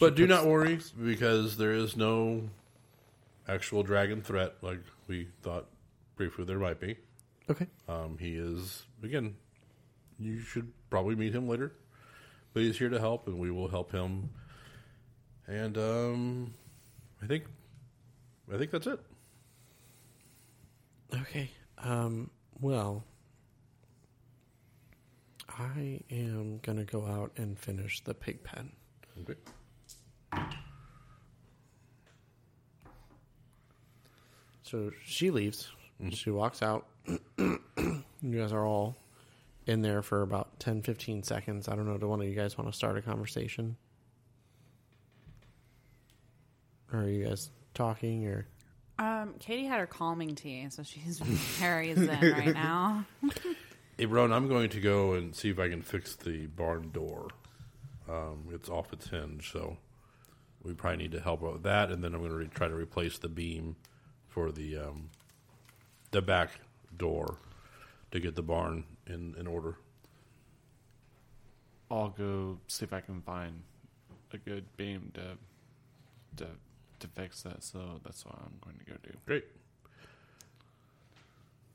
[0.00, 2.48] But do not worry because there is no
[3.48, 5.66] actual dragon threat like we thought
[6.16, 6.96] briefly there might be.
[7.50, 7.66] Okay.
[7.88, 9.36] Um, he is again.
[10.20, 11.72] You should probably meet him later,
[12.52, 14.30] but he's here to help, and we will help him.
[15.46, 16.54] And um,
[17.22, 17.44] I think,
[18.52, 19.00] I think that's it.
[21.14, 21.50] Okay.
[21.78, 22.30] Um,
[22.60, 23.04] well,
[25.48, 28.72] I am going to go out and finish the pig pen.
[29.22, 29.38] Okay.
[34.62, 35.68] So she leaves.
[36.10, 36.86] She walks out.
[37.38, 37.60] you
[38.22, 38.96] guys are all
[39.66, 41.68] in there for about 10, 15 seconds.
[41.68, 41.96] I don't know.
[41.98, 43.76] Do one of you guys want to start a conversation?
[46.92, 48.26] Or are you guys talking?
[48.26, 48.46] Or
[48.98, 51.18] Um, Kadie had her calming tea, so she's
[51.58, 53.04] very zen right now.
[53.96, 57.26] Hey, Ron, I'm going to go and see if I can fix the barn door.
[58.08, 59.76] Um, it's off its hinge, so
[60.62, 61.90] we probably need to help out with that.
[61.90, 63.76] And then I'm going to re- try to replace the beam
[64.28, 65.10] for the um,
[66.10, 66.50] the back
[66.96, 67.38] door
[68.10, 69.76] to get the barn in, in order.
[71.90, 73.62] I'll go see if I can find
[74.32, 75.36] a good beam to
[76.42, 76.50] to
[77.00, 77.62] to fix that.
[77.62, 79.16] So that's what I'm going to go do.
[79.26, 79.44] Great.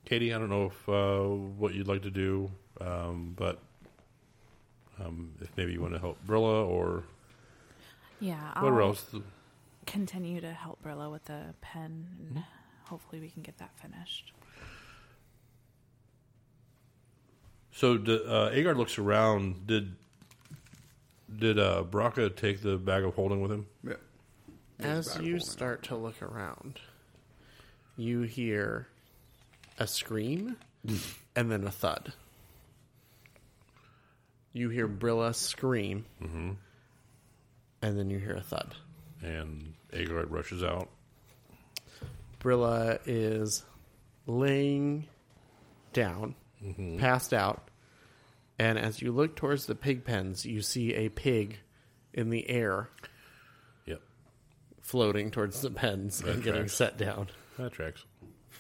[0.06, 1.22] Kadie, I don't know if uh,
[1.58, 3.60] what you'd like to do, um, but
[5.00, 7.06] um, if maybe you want to help Brilla or
[8.24, 9.06] Yeah, whatever I'll else.
[9.86, 12.44] continue to help Brilla with the pen, and
[12.86, 14.32] hopefully we can get that finished.
[17.72, 19.68] So d- uh, Aegard looks around.
[19.68, 19.96] Did
[21.36, 23.66] did uh, Brakka take the bag of holding with him?
[23.84, 23.94] Yeah.
[24.80, 26.80] as you start to look around,
[27.98, 28.88] you hear
[29.80, 30.56] a scream
[31.36, 32.14] and then a thud.
[34.56, 36.06] You hear Brilla scream,
[37.84, 38.74] and then you hear a thud.
[39.22, 40.90] And Aegard rushes out.
[42.40, 43.64] Brilla is
[44.26, 45.06] laying
[45.94, 46.98] down, mm-hmm.
[46.98, 47.70] passed out,
[48.60, 51.60] and as you look towards the pig pens, you see a pig
[52.14, 52.90] in the air
[53.86, 54.02] Yep,
[54.82, 57.28] floating towards the pens That and getting set down.
[57.58, 58.04] that tracks.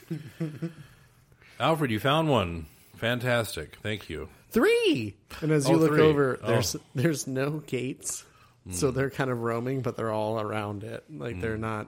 [1.60, 2.66] Alfred, you found one.
[2.96, 3.78] Fantastic.
[3.84, 4.30] Thank you.
[4.50, 5.16] Three.
[5.42, 6.02] And as you Oh, look three.
[6.02, 6.48] over, Oh.
[6.48, 8.24] there's there's no gates,
[8.72, 11.04] so they're kind of roaming, but they're all around it.
[11.10, 11.88] Like they're not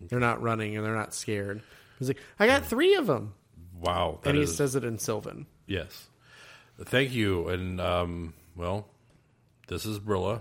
[0.00, 1.62] they're not running and they're not scared.
[1.98, 3.34] He's like, I got three of them,
[3.80, 4.20] Wow.
[4.24, 5.46] and he is- says it in Sylvan.
[5.66, 6.08] yes.
[6.86, 8.88] Thank you, and um, well,
[9.68, 10.40] this is Brilla.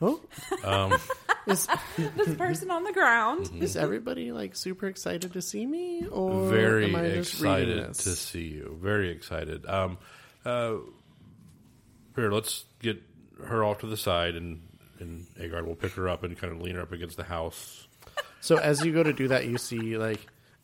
[0.00, 0.20] Oh,
[0.62, 0.92] Um,
[1.48, 3.50] is, This person on the ground.
[3.60, 7.98] is everybody like super excited to see me, or very am I just excited this?
[8.04, 8.78] to see you.
[8.80, 9.66] Very excited.
[9.66, 9.98] Um,
[10.44, 10.74] uh,
[12.14, 13.02] here, let's get
[13.44, 14.60] her off to the side, and
[15.00, 17.86] and Aegard will pick her up and kind of lean her up against the house.
[18.40, 20.20] So as you go to do that, you see like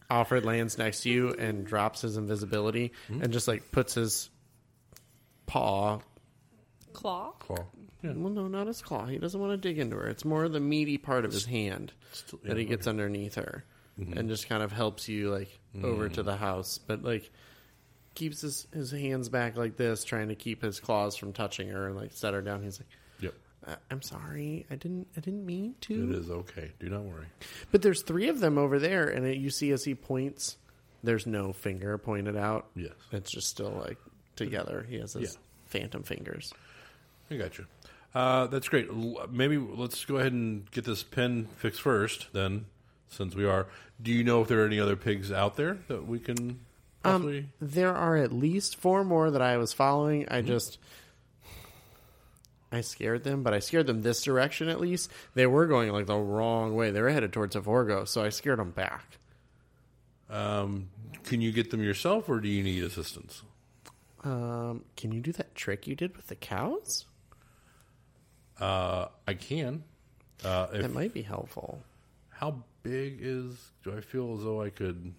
[0.09, 3.23] Alfred lands next to you and drops his invisibility hmm?
[3.23, 4.31] and just like puts his
[5.47, 6.01] paw.
[6.93, 7.33] Claw.
[7.39, 7.65] Claw.
[8.03, 8.13] Yeah.
[8.17, 9.07] Well, no, not his claw.
[9.07, 10.09] He doesn't want to dig into her.
[10.09, 13.65] It's more the meaty part of his hand Still- that he yeah, gets underneath her
[13.99, 14.19] mm-hmm.
[14.19, 16.15] and just kind of helps you like over mm.
[16.15, 17.31] to the house, but like
[18.15, 21.87] keeps his his hands back like this, trying to keep his claws from touching her
[21.87, 22.63] and like set her down.
[22.63, 22.89] He's like.
[23.21, 23.35] Yep.
[23.67, 24.67] "I- I'm sorry.
[24.71, 25.07] I didn't.
[25.17, 26.11] I didn't mean to.
[26.11, 26.73] It is okay.
[26.81, 27.27] Do not worry.
[27.71, 30.57] But there's three of them over there, and it, you see as he points,
[31.03, 32.67] there's no finger pointed out.
[32.75, 32.93] Yes.
[33.13, 33.99] It's just still like
[34.37, 34.87] together.
[34.89, 35.41] He has his Yeah.
[35.67, 36.53] phantom fingers.
[37.31, 37.67] I got you.
[38.15, 38.89] Uh, that's great.
[38.89, 42.67] L- Maybe let's go ahead and get this pen fixed first, then,
[43.09, 43.69] since we are.
[44.03, 46.61] Do you know if there are any other pigs out there that we can?
[47.05, 50.29] Um, there are at least four more that I was following.
[50.29, 50.79] I just.
[52.73, 55.11] I scared them, but I scared them this direction at least.
[55.35, 56.91] They were going like the wrong way.
[56.93, 59.19] They were headed towards Avorgo, so I scared them back.
[60.29, 60.89] um,
[61.25, 63.43] can you get them yourself, or do you need assistance?
[64.23, 67.07] Um, can you do that trick you did with the cows?
[68.61, 69.83] Uh, I can.
[70.45, 71.83] Uh, if, That might be helpful.
[72.31, 73.55] how big is?
[73.83, 75.13] Do I feel as though I could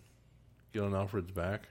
[0.74, 1.68] get on Alfred's back?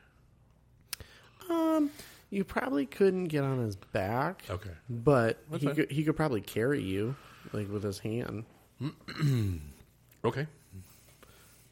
[1.50, 1.90] Um,
[2.30, 4.42] you probably couldn't get on his back.
[4.48, 4.70] Okay.
[4.88, 5.76] But That's he fine.
[5.76, 7.16] could, he could probably carry you,
[7.52, 8.44] like with his hand.
[10.24, 10.46] Okay.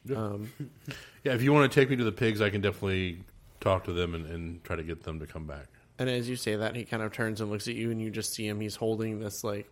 [0.05, 0.17] Yeah.
[0.17, 0.51] Um,
[1.23, 1.33] yeah.
[1.33, 3.19] If you want to take me to the pigs, I can definitely
[3.59, 5.67] talk to them and, and try to get them to come back.
[5.99, 8.09] and as you say that, he kind of turns and looks at you, and you
[8.09, 8.59] just see him.
[8.59, 9.69] He's holding this like,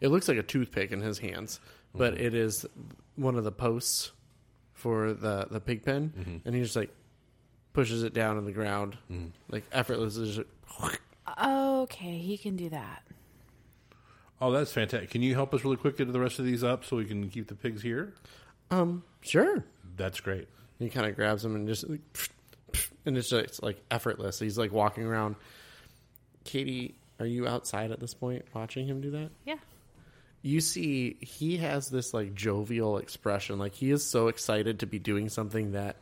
[0.00, 1.58] it looks like a toothpick in his hands,
[1.94, 2.22] but Mm-hmm.
[2.24, 2.66] it is
[3.16, 4.12] one of the posts
[4.74, 6.36] for the the pig pen, Mm-hmm.
[6.46, 6.94] and he's just like
[7.80, 8.98] pushes it down on the ground,
[9.48, 10.30] like effortlessly.
[10.30, 10.46] Just,
[11.42, 13.02] Okay, he can do that.
[14.38, 15.08] Oh, that's fantastic.
[15.10, 17.30] Can you help us really quick get the rest of these up so we can
[17.30, 18.12] keep the pigs here?
[18.70, 19.64] um, sure.
[19.96, 20.46] That's great.
[20.78, 22.00] He kind of grabs him and just, like,
[23.06, 24.38] and it's just like effortless.
[24.38, 25.36] He's like walking around.
[26.44, 29.30] Kadie, are you outside at this point watching him do that?
[29.46, 29.56] Yeah.
[30.42, 34.98] you see he has this like jovial expression like he is so excited to be
[34.98, 35.96] doing something that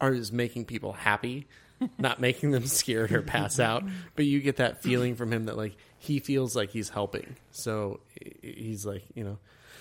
[0.00, 1.46] are is making people happy
[1.98, 5.56] not making them scared or pass out but you get that feeling from him that
[5.56, 8.00] like he feels like he's helping so
[8.42, 9.38] he's like you know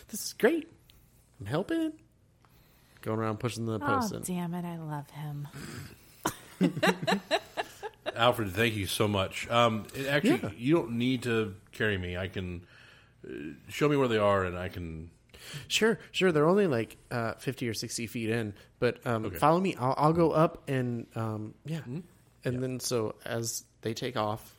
[0.09, 0.67] this is great
[1.39, 1.93] i'm helping
[3.01, 4.65] going around pushing the post Oh, in damn it.
[4.65, 5.47] I love him.
[8.15, 9.47] Alfred, thank you so much.
[9.49, 10.49] Um, actually, Yeah.
[10.57, 12.17] you don't need to carry me.
[12.17, 12.61] I can
[13.27, 13.31] uh,
[13.69, 15.09] show me where they are, and I can.
[15.67, 16.31] Sure, sure.
[16.31, 19.37] They're only like uh, fifty or sixty feet in, but um, Okay.
[19.37, 19.75] follow me.
[19.79, 21.81] I'll, I'll go up and um, yeah,
[22.43, 24.55] and then so as they take off,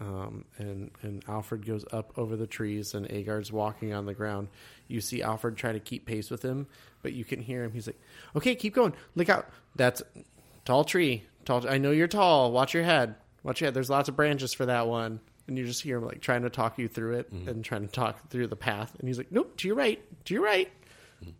[0.00, 4.48] um, and and Alfred goes up over the trees, and Aegard's walking on the ground.
[4.88, 6.66] You see Alfred try to keep pace with him,
[7.02, 7.72] but you can hear him.
[7.72, 8.00] He's like,
[8.36, 8.92] "Okay, keep going.
[9.14, 9.48] Look out!
[9.76, 10.02] That's
[10.64, 11.24] tall tree.
[11.44, 11.68] Tall.
[11.68, 12.52] I know you're tall.
[12.52, 13.14] Watch your head.
[13.42, 13.74] Watch your head.
[13.74, 16.50] There's lots of branches for that one." And you just hear him like trying to
[16.50, 17.48] talk you through it mm-hmm.
[17.48, 18.94] and trying to talk through the path.
[18.98, 20.70] And he's like, "Nope, to your right, to your right."
[21.22, 21.30] Mm-hmm.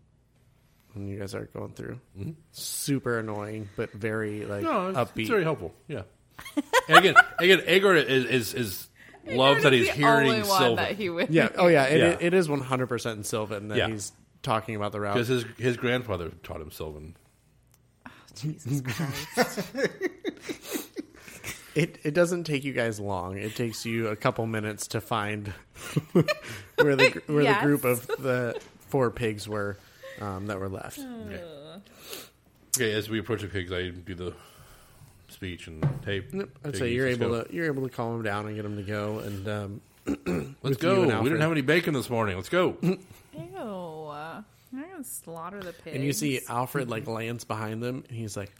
[0.98, 2.00] And you guys are going through.
[2.18, 2.32] Mm-hmm.
[2.52, 5.20] Super annoying, but very like No, it's, upbeat.
[5.20, 5.74] it's very helpful.
[5.88, 6.02] Yeah.
[6.88, 8.88] and again, again, Aegard is is, is
[9.26, 11.30] loves that he's hearing Sylvan he would.
[11.30, 11.48] yeah.
[11.56, 11.84] Oh yeah.
[11.84, 12.16] It, Yeah.
[12.20, 13.88] it is one hundred percent in Sylvan that Yeah.
[13.88, 14.12] he's
[14.42, 15.14] talking about the route.
[15.14, 17.16] because his his grandfather taught him Sylvan.
[18.06, 19.72] Oh, Jesus Christ.
[21.74, 23.36] It it doesn't take you guys long.
[23.36, 25.48] It takes you a couple minutes to find
[26.12, 27.60] where the where Yes.
[27.60, 29.76] the group of the four pigs were
[30.20, 30.98] um, that were left.
[31.00, 31.42] Okay.
[32.76, 34.32] okay, as we approach the pigs, I do the
[35.28, 36.22] speech and hey,
[36.64, 37.42] I'd say you're able go.
[37.42, 39.18] to you're able to calm them down and get them to go.
[39.18, 39.80] And um,
[40.62, 40.98] Let's go.
[41.02, 41.24] and We Alfred.
[41.32, 42.36] didn't have any bacon this morning.
[42.36, 42.76] Let's go.
[42.82, 42.98] Ew.
[44.76, 45.94] I'm going to slaughter the pigs.
[45.94, 48.50] and you see Alfred like lands behind them, and he's like,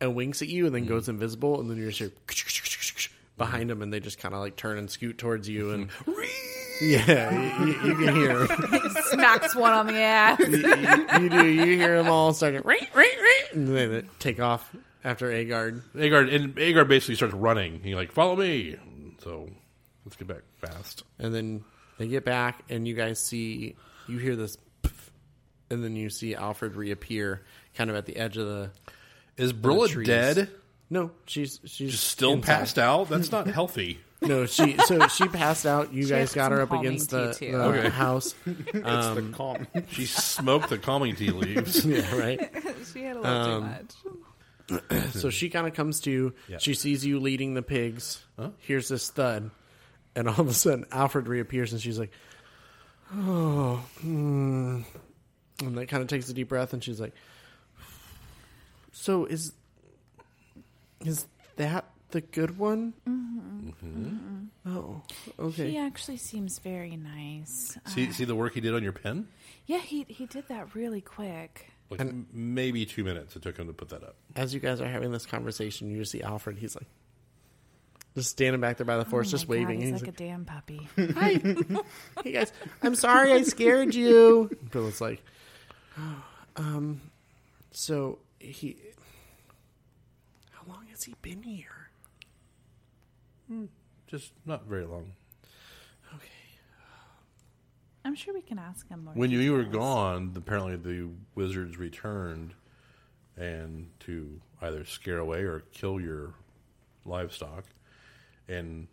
[0.00, 0.92] and winks at you, and then mm-hmm.
[0.92, 2.10] goes invisible, and then you're just hear
[3.36, 6.12] behind them and they just kind of like turn and scoot towards you, and mm-hmm.
[6.84, 8.94] yeah, you, you, you can hear 'em.
[9.10, 10.38] smacks one on the ass.
[10.40, 14.02] you, you, you do you hear them all starting right, right, right, and then they
[14.18, 15.82] take off after Aegard.
[15.96, 17.80] Aegard and Aegard basically starts running.
[17.82, 18.76] He like follow me.
[19.22, 19.48] So
[20.04, 21.04] let's get back fast.
[21.18, 21.64] And then
[21.98, 23.76] they get back, and you guys see,
[24.08, 24.58] you hear this,
[25.70, 27.42] and then you see Alfred reappear
[27.74, 28.70] kind of at the edge of the.
[29.36, 30.50] Is Brilla dead?
[30.90, 32.46] No, she's she's Just still inside.
[32.58, 33.08] passed out.
[33.08, 33.98] That's not healthy.
[34.22, 35.92] No, she so she passed out.
[35.92, 37.52] You She guys has got her some up calming against the, tea, too.
[37.58, 37.88] the Okay.
[37.90, 38.34] house.
[38.46, 39.66] it's Um, the calm.
[39.90, 41.84] She smoked the calming tea leaves.
[41.84, 42.40] yeah, right.
[42.92, 43.62] she had a little Um,
[44.02, 44.22] too
[44.90, 45.10] much.
[45.12, 46.32] So she kind of comes to.
[46.48, 46.56] Yeah.
[46.58, 48.22] She sees you leading the pigs.
[48.38, 48.50] Huh?
[48.60, 49.50] Here's this thud,
[50.16, 52.10] and all of a sudden Alfred reappears, and she's like,
[53.14, 54.80] "Oh," hmm.
[55.60, 57.12] and that kind of takes a deep breath, and she's like,
[58.96, 59.52] "So is
[61.04, 61.26] is
[61.56, 62.94] that the good one?"
[64.66, 65.02] Oh,
[65.38, 65.70] okay.
[65.72, 67.76] He actually seems very nice.
[67.84, 69.28] Uh, See, see the work he did on your pen.
[69.66, 71.70] yeah, he he did that really quick.
[71.90, 74.16] Like m- maybe two minutes it took him to put that up.
[74.36, 76.56] As you guys are having this conversation, you see Alfred.
[76.56, 76.86] He's like,
[78.16, 79.80] just standing back there by the force, oh just my waving.
[79.80, 80.88] God, he's and like a damn puppy.
[80.96, 81.40] Hi.
[82.24, 82.52] hey guys,
[82.82, 84.50] I'm sorry I scared you.
[84.72, 85.22] Bill's like,
[85.98, 86.24] oh,
[86.56, 87.00] um,
[87.70, 88.76] so he,
[90.50, 91.90] how long has he been here?
[93.48, 93.66] Hmm,
[94.06, 95.12] just not very long.
[96.14, 96.28] Okay.
[98.04, 99.14] I'm sure we can ask him more.
[99.14, 99.76] When you were details.
[99.76, 102.54] gone, apparently the wizards returned,
[103.36, 106.34] and to either scare away or kill your
[107.04, 107.64] livestock.
[108.48, 108.88] And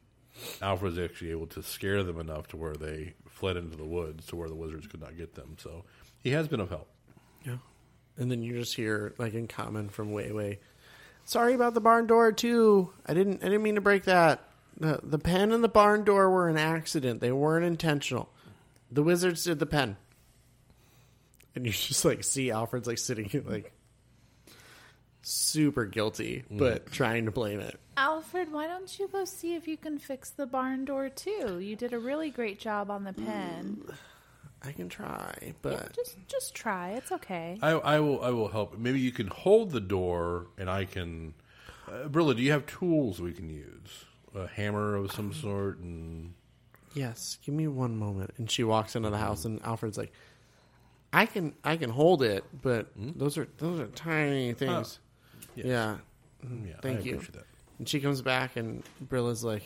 [0.61, 4.25] Alfred was actually able to scare them enough to where they fled into the woods
[4.27, 5.55] to where the wizards could not get them.
[5.59, 5.83] So
[6.19, 6.87] he has been of help.
[8.17, 8.23] Yeah.
[8.23, 10.59] And then you just hear like in common from way way.
[11.25, 12.91] Sorry about the barn door too.
[13.05, 14.47] I didn't I didn't mean to break that.
[14.77, 17.21] The the pen and the barn door were an accident.
[17.21, 18.29] They weren't intentional.
[18.91, 19.97] The wizards did the pen.
[21.55, 23.71] And you just like see Alfred's like sitting here like
[25.21, 26.57] super guilty, mm.
[26.57, 27.79] but trying to blame it.
[27.97, 31.59] Alfred, why don't you go see if you can fix the barn door too?
[31.59, 33.81] You did a really great job on the pen.
[33.85, 33.95] Mm.
[34.63, 36.91] I can try, but Just just try.
[36.91, 37.57] It's okay.
[37.61, 38.21] I, I will.
[38.23, 38.77] I will help.
[38.77, 41.33] Maybe you can hold the door, and I can.
[41.87, 44.05] Uh, Brilla, do you have tools we can use?
[44.35, 46.33] A hammer of some um, sort, and
[46.93, 48.33] yes, give me one moment.
[48.37, 49.25] And she walks into the mm-hmm.
[49.25, 50.13] house and Alfred's like
[51.13, 53.11] I can I can hold it, but hmm?
[53.15, 54.99] those are those are tiny oh, things.
[55.55, 55.65] yes.
[55.65, 55.97] Yeah.
[56.45, 57.17] Mm, yeah, Thank I you.
[57.17, 57.45] that.
[57.77, 59.63] And she comes back, and Brilla's like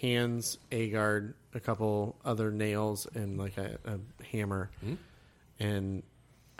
[0.00, 4.70] hands Aegard a couple other nails and like a, a hammer,
[5.60, 6.02] and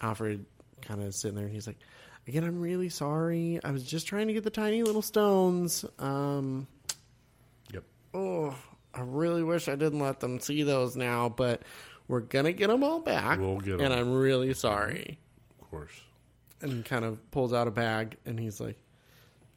[0.00, 0.44] Alfred
[0.82, 1.78] kind of sitting there, and he's like,
[2.28, 3.60] "Again, I'm really sorry.
[3.64, 5.84] I was just trying to get the tiny little stones.
[5.98, 6.66] Um,
[7.72, 7.84] Yep.
[8.14, 8.56] oh,
[8.92, 11.62] I really wish I didn't let them see those now, but
[12.06, 13.38] we're gonna get them all back.
[13.40, 13.80] We'll get 'em.
[13.80, 15.18] and I'm really sorry."
[15.60, 16.00] Of course.
[16.60, 18.78] and kind of pulls out a bag and he's like,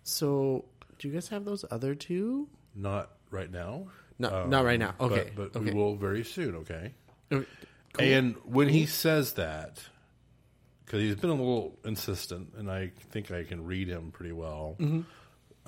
[0.04, 0.66] "So,
[1.00, 2.50] do you guys have those other two?
[2.76, 3.88] Not right now.
[4.20, 4.96] No, not right now.
[5.00, 5.60] Okay, but, okay.
[5.60, 6.56] we will very soon.
[6.56, 6.94] Okay.
[7.32, 9.80] Okay, And when he says that,
[10.86, 14.76] because he's been a little insistent, and I think I can read him pretty well.
[14.80, 15.02] Mm-hmm.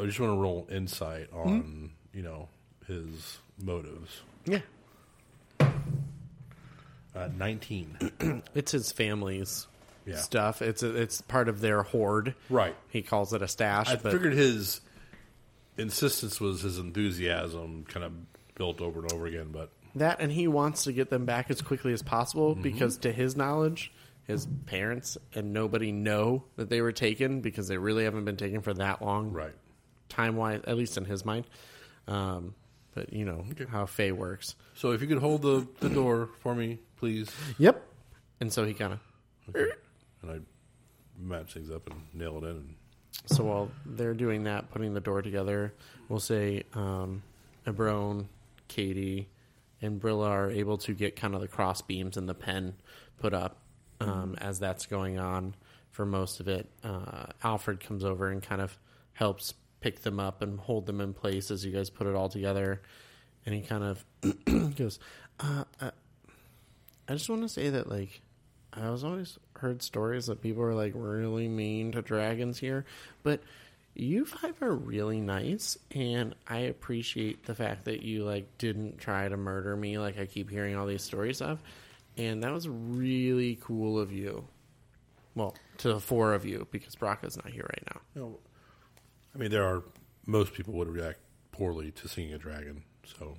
[0.02, 2.48] I just want to roll insight on you know
[2.88, 4.22] his motives.
[4.46, 4.62] Yeah,
[5.60, 7.98] Uh, Nineteen.
[8.56, 9.68] it's his family's
[10.06, 10.18] Yeah.
[10.18, 10.62] stuff.
[10.62, 12.36] It's a, it's part of their hoard.
[12.50, 12.76] Right.
[12.90, 13.90] He calls it a stash.
[13.90, 14.80] I but figured his
[15.80, 18.12] insistence was his enthusiasm, kind of
[18.56, 19.50] built over and over again.
[19.52, 22.62] But that, and he wants to get them back as quickly as possible Mm-hmm.
[22.64, 23.92] because, to his knowledge,
[24.28, 28.62] his parents and nobody know that they were taken because they really haven't been taken
[28.62, 29.32] for that long.
[29.32, 29.56] right,
[30.10, 31.46] time wise, at least in his mind.
[32.08, 32.54] Um,
[32.96, 34.56] but you know how Fey works.
[34.76, 37.30] so if you could hold the, the door for me, please.
[37.58, 37.84] Yep.
[38.42, 39.00] And so he kind of
[39.56, 40.40] And I
[41.20, 42.50] match things up and nail it in.
[42.56, 42.76] And
[43.26, 45.74] So while they're doing that, putting the door together,
[46.08, 47.24] we'll say um,
[47.66, 48.26] Ibron,
[48.68, 49.28] Kadie,
[49.82, 52.76] and Brilla are able to get kind of the cross beams and the pen
[53.20, 53.58] put up
[54.00, 55.56] um, as that's going on
[55.92, 56.70] for most of it.
[56.84, 58.78] Uh, Alfred comes over and kind of
[59.14, 62.30] helps pick them up and hold them in place as you guys put it all
[62.30, 62.82] together.
[63.46, 64.06] And he kind of
[64.76, 65.00] goes,
[65.40, 65.92] uh, uh,
[67.08, 68.22] I just want to say that, like,
[68.74, 72.86] I was always heard stories that people are like really mean to dragons here,
[73.24, 73.42] but
[73.96, 79.28] you five are really nice, and I appreciate the fact that you like didn't try
[79.28, 81.62] to murder me like I keep hearing all these stories of,
[82.18, 84.46] and that was really cool of you.
[85.36, 88.02] Well, to the four of you because Brakka's not here right now.
[88.16, 88.40] you know,
[89.34, 89.84] I mean, there are
[90.26, 91.20] most people would react
[91.52, 92.84] poorly to seeing a dragon.
[93.18, 93.36] So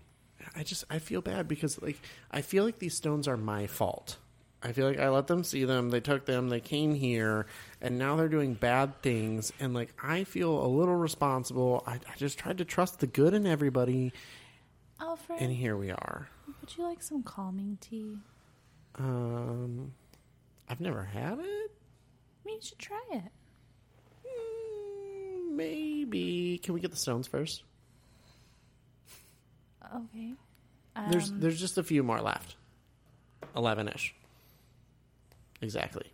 [0.55, 1.99] I just I feel bad because like
[2.31, 4.17] I feel like these stones are my fault.
[4.63, 7.47] I feel like I let them see them, they took them, they came here,
[7.81, 9.53] and now they're doing bad things.
[9.59, 11.83] And like I feel a little responsible.
[11.87, 14.13] I, I just tried to trust the good in everybody,
[15.01, 16.29] Alfred, and here we are.
[16.61, 18.17] would you like some calming tea?
[18.97, 19.93] Um,
[20.69, 21.71] I've never had it.
[22.45, 23.33] Mean, you should try it.
[24.27, 27.63] Mm, maybe can we get the stones first?
[29.95, 30.35] Okay.
[31.11, 32.57] There's Um, there's just a few more left.
[33.57, 34.15] Eleven ish.
[35.63, 36.07] Exactly.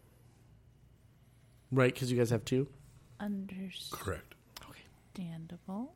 [1.73, 2.69] Right, because you guys have two.
[3.91, 4.35] Correct.
[4.69, 4.81] Okay.
[5.19, 5.95] Understandable.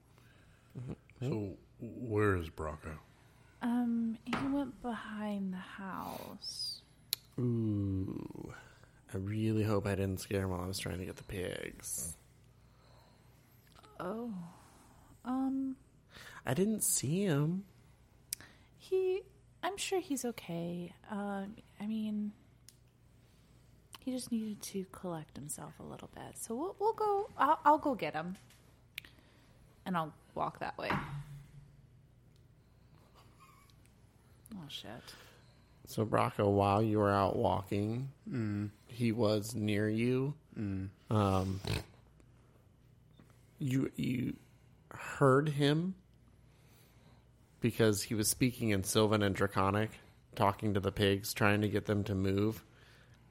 [1.21, 2.97] So where is Brakka?
[3.63, 6.81] Um, he went behind the house.
[7.39, 8.53] Ooh.
[9.13, 12.17] I really hope I didn't scare him while I was trying to get the pigs.
[13.99, 14.33] Oh.
[15.25, 15.77] Um,
[16.47, 17.65] I didn't see him.
[18.79, 19.23] he.
[19.63, 20.95] I'm sure he's okay.
[21.11, 22.33] Um, I mean,
[24.05, 26.37] he just needed to collect himself a little bit.
[26.37, 27.29] So we'll, we'll go.
[27.37, 28.37] I'll, I'll go get him,
[29.87, 30.91] and I'll walk that way.
[34.55, 35.15] Oh shit!
[35.87, 38.09] So Brakka, while you were out walking,
[38.87, 40.35] he was near you.
[41.11, 41.61] Um,
[43.59, 44.35] you you
[44.93, 45.95] heard him
[47.61, 49.91] because he was speaking in Sylvan and Draconic,
[50.35, 52.65] talking to the pigs, trying to get them to move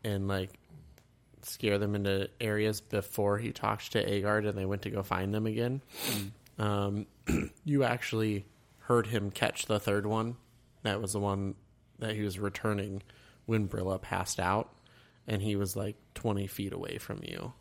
[0.04, 0.59] and like
[1.46, 5.34] scare them into areas before he talked to Aegard and they went to go find
[5.34, 5.82] them again.
[6.58, 7.06] Um,
[7.64, 8.46] you actually
[8.80, 10.36] heard him catch the third one.
[10.84, 11.56] That was the one
[12.00, 13.04] that he was returning
[13.46, 14.74] when Brilla passed out,
[15.28, 17.54] and he was like 20 feet away from you.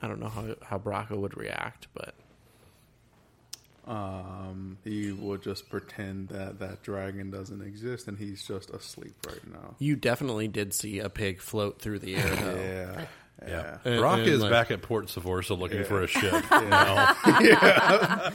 [0.00, 2.14] I don't know how, how Brakka would react, but
[3.84, 9.40] Um, he would just pretend that that dragon doesn't exist and he's just asleep right
[9.52, 9.74] now.
[9.80, 12.54] you definitely did see a pig float through the air, though.
[12.60, 13.04] Yeah,
[13.48, 13.78] yeah.
[13.84, 16.32] And- Brakka and, is like- back at Port Savorsa looking for a ship.
[16.52, 17.14] You know?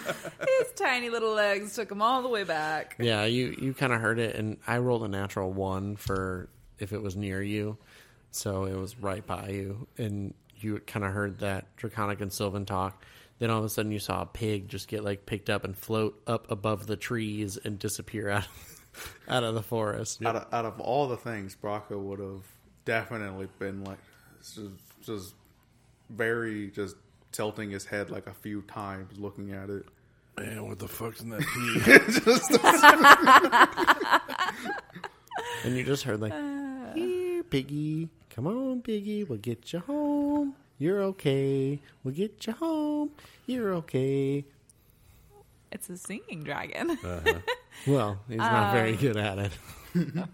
[0.59, 2.95] His tiny little legs took him all the way back.
[2.99, 6.91] Yeah, you you kind of heard it, and I rolled a natural one for if
[6.93, 7.77] it was near you,
[8.31, 12.65] so it was right by you, and you kind of heard that draconic and sylvan
[12.65, 13.05] talk.
[13.39, 15.77] Then all of a sudden, you saw a pig just get like picked up and
[15.77, 18.47] float up above the trees and disappear out
[19.27, 20.23] out of the forest.
[20.25, 22.43] Out, of, out of all the things, Brakka would have
[22.85, 23.99] definitely been like
[24.39, 24.59] just,
[25.01, 25.35] just
[26.09, 26.95] very just
[27.31, 29.85] tilting his head like a few times, looking at it.
[30.39, 31.41] Man, what the fuck's in that
[34.29, 34.37] tea?
[35.63, 36.33] And you just heard like,
[36.95, 40.16] "Here, piggy, come on, piggy, we'll get you home.
[40.79, 41.79] You're okay.
[42.03, 43.11] We'll get you home.
[43.45, 44.45] You're okay."
[45.71, 46.97] It's a singing dragon.
[47.85, 49.51] Well, he's not very good at it.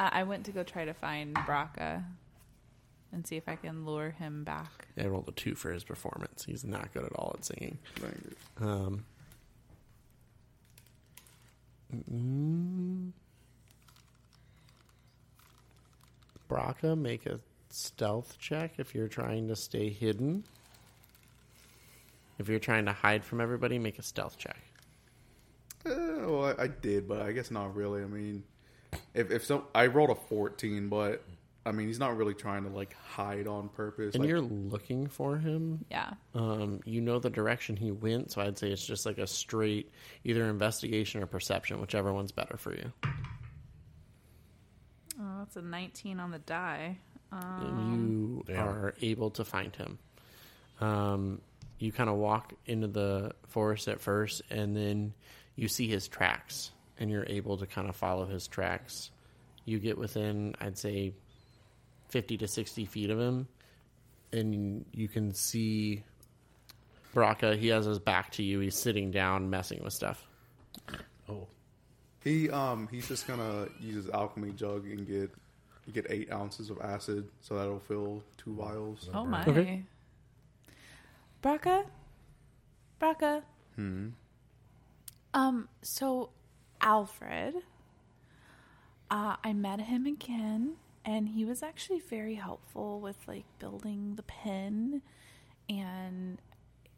[0.00, 2.04] Uh, I went to go try to find Brakka
[3.12, 4.86] and see if I can lure him back.
[4.96, 6.44] I rolled a two for his performance.
[6.44, 7.78] He's not good at all at singing.
[8.00, 8.14] Like,
[8.68, 9.04] Um,
[12.12, 13.10] mm,
[16.48, 17.40] Brakka, make a
[17.70, 20.44] stealth check if you're trying to stay hidden.
[22.38, 24.60] If you're trying to hide from everybody, make a stealth check.
[25.86, 28.02] eh, well, I, I did, but I guess not really.
[28.02, 28.44] I mean,
[29.14, 31.24] if if so, I rolled a fourteen, but
[31.66, 34.14] I mean, he's not really trying to like hide on purpose.
[34.14, 35.84] And like, you're looking for him.
[35.90, 36.10] Yeah.
[36.34, 39.90] Um, you know the direction he went, so I'd say it's just like a straight
[40.24, 42.92] either investigation or perception, whichever one's better for you.
[45.20, 46.98] Oh, that's a 19 on the die.
[47.32, 48.68] you Damn.
[48.68, 49.98] are able to find him.
[50.80, 51.40] Um,
[51.78, 55.12] you kind of walk into the forest at first, and then
[55.56, 59.10] you see his tracks, and you're able to kind of follow his tracks.
[59.64, 61.12] You get within, I'd say,
[62.10, 63.48] 50 to 60 feet of him,
[64.32, 66.02] and you can see
[67.14, 67.58] Brakka.
[67.58, 68.60] He has his back to you.
[68.60, 70.27] He's sitting down, messing with stuff.
[72.28, 75.30] He um he's just gonna use his alchemy jug and get
[75.86, 79.08] you get eight ounces of acid, so that'll fill two vials.
[79.14, 79.46] Oh my.
[79.46, 79.82] Okay.
[81.42, 81.86] Brakka?
[83.00, 83.42] Brakka?
[85.32, 86.28] Um, so
[86.82, 87.54] Alfred,
[89.10, 90.74] uh, I met him again,
[91.06, 95.00] and he was actually very helpful with like building the pen,
[95.70, 96.42] and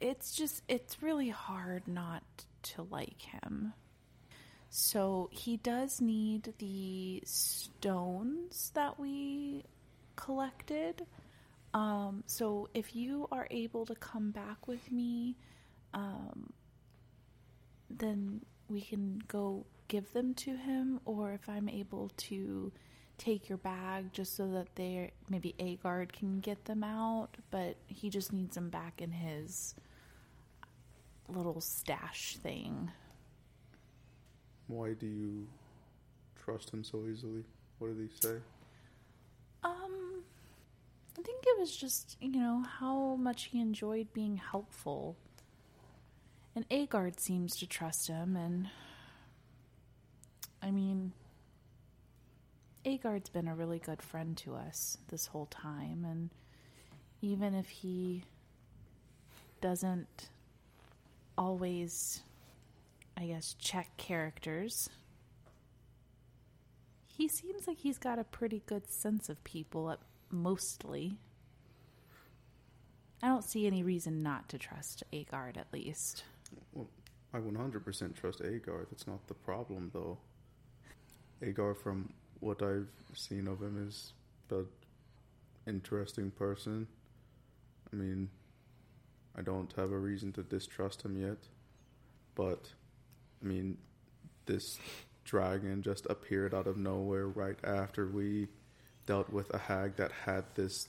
[0.00, 2.24] it's just it's really hard not
[2.62, 3.74] to like him.
[4.70, 9.64] So he does need the stones that we
[10.14, 11.06] collected.
[11.74, 15.36] Um, so if you are able to come back with me,
[15.92, 16.52] um,
[17.88, 22.72] then we can go give them to him, or if I'm able to
[23.18, 27.76] take your bag just so that they maybe a guard can get them out, but
[27.88, 29.74] he just needs them back in his
[31.28, 32.90] little stash thing.
[34.70, 35.46] Why do you
[36.42, 37.44] trust him so easily?
[37.78, 38.36] What did he say?
[39.64, 40.22] Um,
[41.18, 45.16] I think it was just, you know, how much he enjoyed being helpful.
[46.54, 48.68] And Aegard seems to trust him, and
[50.62, 51.12] I mean,
[52.84, 56.30] Aegard's been a really good friend to us this whole time, and
[57.22, 58.24] even if he
[59.60, 60.28] doesn't
[61.36, 62.22] always,
[63.20, 64.88] I guess, check characters,
[67.06, 69.94] he seems like he's got a pretty good sense of people,
[70.30, 71.18] mostly.
[73.22, 76.24] I don't see any reason not to trust Aegard, at least.
[76.72, 76.88] Well,
[77.34, 78.86] I 100% trust Aegard.
[78.90, 80.16] That's not the problem, though.
[81.42, 84.14] Aegard, from what I've seen of him, is
[84.50, 84.66] an
[85.66, 86.86] interesting person.
[87.92, 88.30] I mean,
[89.36, 91.48] I don't have a reason to distrust him yet,
[92.34, 92.70] but
[93.42, 93.78] I mean,
[94.46, 94.78] this
[95.24, 98.48] dragon just appeared out of nowhere right after we
[99.06, 100.88] dealt with a hag that had this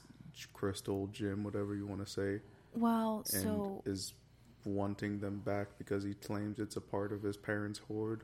[0.52, 2.40] crystal gem, whatever you want to say,
[2.74, 4.14] Well, and so is
[4.64, 8.22] wanting them back because he claims it's a part of his parents' hoard.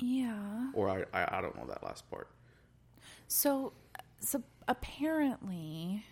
[0.00, 0.70] yeah.
[0.74, 2.28] Or I, I, I don't know that last part.
[3.28, 3.72] So,
[4.20, 6.04] so apparently,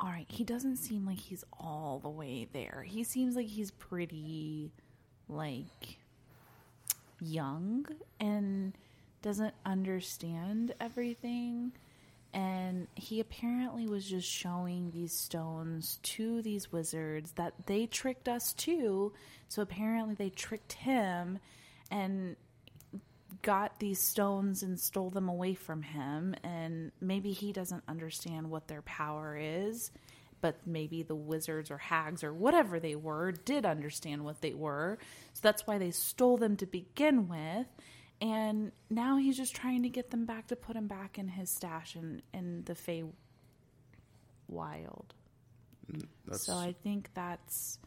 [0.00, 0.26] all right.
[0.28, 2.84] He doesn't seem like he's all the way there.
[2.86, 4.72] He seems like he's pretty,
[5.28, 5.98] like,
[7.20, 7.86] young
[8.20, 8.76] and
[9.22, 11.72] doesn't understand everything.
[12.32, 18.52] And he apparently was just showing these stones to these wizards that they tricked us
[18.52, 19.12] too.
[19.48, 21.38] So apparently they tricked him
[21.90, 22.36] and
[23.42, 28.68] got these stones and stole them away from him and maybe he doesn't understand what
[28.68, 29.90] their power is
[30.40, 34.96] but maybe the wizards or hags or whatever they were did understand what they were.
[35.32, 37.66] So that's why they stole them to begin with
[38.20, 41.50] and now he's just trying to get them back to put them back in his
[41.50, 43.04] stash in, in the Fey
[44.48, 45.14] wild.
[46.26, 47.78] That's so I think that's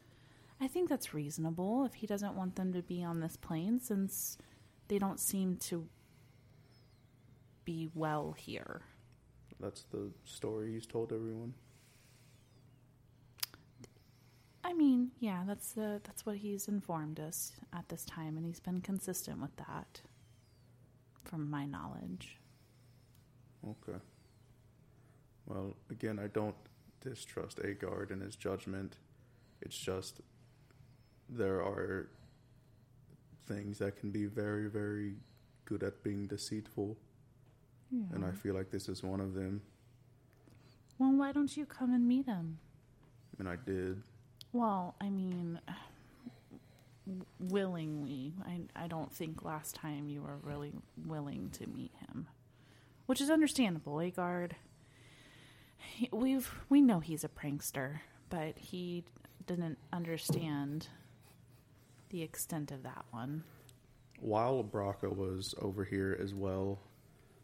[0.59, 4.37] I think that's reasonable if he doesn't want them to be on this plane since
[4.91, 5.87] they don't seem to
[7.63, 8.81] be well here.
[9.57, 11.53] that's the story he's told everyone.
[14.65, 18.59] I mean, yeah, that's the that's what he's informed us at this time and he's
[18.59, 20.01] been consistent with that
[21.23, 22.37] from my knowledge.
[23.65, 23.99] Okay.
[25.45, 26.55] Well, again, I don't
[26.99, 28.97] distrust Aegard and his judgment.
[29.61, 30.19] It's just
[31.29, 32.09] there are
[33.51, 35.15] things that can be very, very
[35.65, 36.97] good at being deceitful,
[38.13, 39.61] and I feel like this is one of them.
[40.97, 42.59] Well, why don't you come and meet him?
[43.39, 44.01] And I did.
[44.53, 45.59] Well, I mean,
[47.39, 48.33] willingly.
[48.45, 50.71] I I don't think last time you were really
[51.05, 52.27] willing to meet him,
[53.07, 53.99] which is understandable.
[53.99, 54.55] Aegard,
[55.77, 57.99] he- we've we know he's a prankster,
[58.29, 59.03] but he
[59.47, 60.87] didn't understand
[62.11, 63.43] the extent of that one.
[64.19, 66.79] While Brakka was over here as well,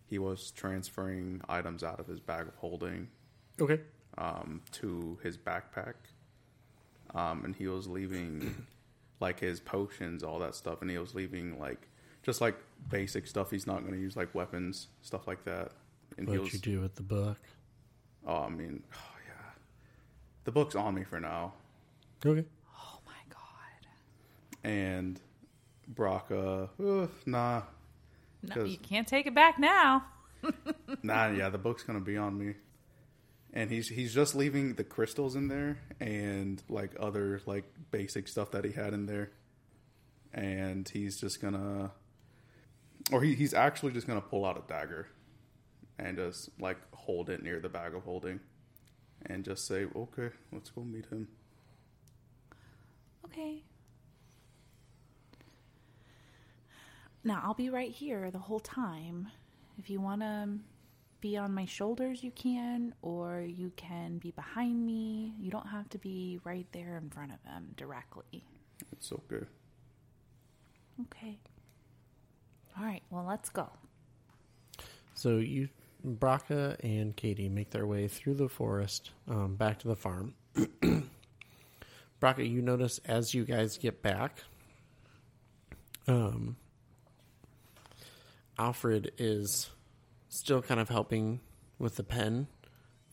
[0.10, 3.08] he was transferring items out of his bag of holding
[3.60, 3.80] Okay.
[4.18, 5.96] um, to his backpack.
[7.16, 8.68] Um, and he was leaving
[9.20, 11.88] like his potions, all that stuff, and he was leaving like
[12.24, 12.56] just like
[12.90, 15.72] basic stuff he's not going to use, like weapons, stuff like that.
[16.18, 17.40] And he What'd was, you do with the book?
[18.28, 19.52] oh, I mean, oh yeah,
[20.44, 21.54] the book's on me for now.
[22.26, 22.46] Okay.
[24.68, 25.18] And
[25.94, 27.62] Brakka, uh, nah,
[28.44, 30.06] No, you can't take it back now.
[31.04, 32.56] nah, yeah, the book's gonna be on me.
[33.54, 38.52] And he's he's just leaving the crystals in there and like other like basic stuff
[38.52, 39.32] that he had in there,
[40.34, 41.92] and he's just gonna,
[43.10, 45.08] or he, he's actually just gonna pull out a dagger,
[45.98, 48.42] and just like hold it near the bag of holding,
[49.26, 51.30] and just say, "Okay, let's go meet him."
[53.26, 53.64] Okay.
[57.28, 59.28] Now, I'll be right here the whole time.
[59.78, 60.48] If you want to
[61.20, 65.34] be on my shoulders, you can, or you can be behind me.
[65.38, 68.46] You don't have to be right there in front of him directly.
[68.94, 69.46] It's okay.
[71.02, 71.38] Okay.
[72.80, 73.72] All right, well, let's go.
[75.14, 75.68] So you,
[76.08, 80.34] Brakka and Kadie make their way through the forest um, back to the farm.
[82.22, 84.44] Brakka, you notice as you guys get back,
[86.08, 86.56] um,
[88.58, 89.70] Alfred is
[90.30, 91.40] still kind of helping
[91.80, 92.48] with the pen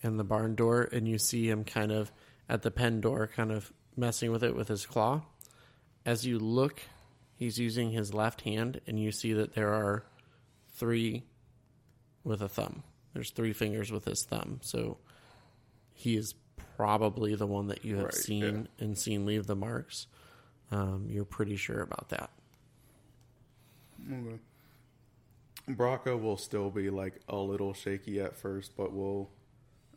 [0.03, 2.11] and the barn door, and you see him kind of
[2.49, 5.22] at the pen door, kind of messing with it with his claw.
[6.05, 6.82] As you look,
[7.36, 10.05] he's using his left hand, and you see that there are
[10.74, 11.24] three
[12.24, 12.82] with a thumb
[13.12, 14.99] There's three fingers with his thumb, so
[15.92, 16.34] he is
[16.76, 20.07] probably the one that you have Right, seen and seen leave the marks.
[20.70, 22.30] Um, you're pretty sure about that.
[24.11, 24.40] Okay.
[25.68, 29.30] Brakka will still be like a little shaky at first, but will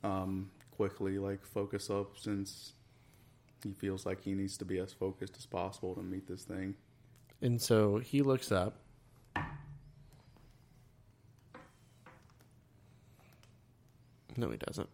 [0.03, 2.74] um, quickly like focus up since
[3.63, 6.76] he feels like he needs to be as focused as possible to meet this thing.
[7.41, 8.78] And so he looks up.
[14.38, 14.89] No, he doesn't.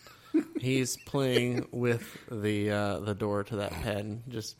[0.60, 4.56] He's playing with the uh, the door to that pen, just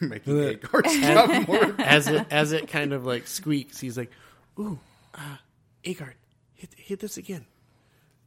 [0.08, 1.74] Making eight cards stop more.
[1.78, 3.78] as it as it kind of like squeaks.
[3.78, 4.10] He's like,
[4.58, 4.78] "Ooh,
[5.14, 5.36] uh,
[5.84, 6.14] Aegard,
[6.54, 7.44] hit hit this again."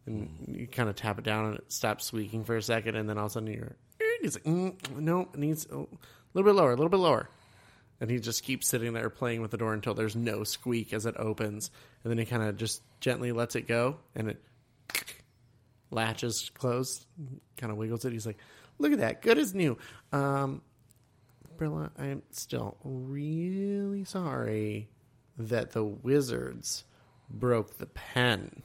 [0.06, 3.10] And you kind of tap it down, and it stops squeaking for a second, and
[3.10, 3.76] then all of a sudden you're,
[4.22, 7.30] he's like, mm, "No, it needs a little bit lower, a little bit lower."
[8.02, 11.06] And he just keeps sitting there playing with the door until there's no squeak as
[11.06, 11.72] it opens,
[12.04, 14.44] and then he kind of just gently lets it go, and it
[15.90, 17.06] latches closed,
[17.58, 18.12] kind of wiggles it.
[18.14, 18.38] He's like,
[18.80, 19.78] "Look at that, good as new."
[20.12, 20.62] Um,
[21.98, 24.90] I'm still really sorry
[25.38, 26.84] that the wizards
[27.30, 28.64] broke the pen.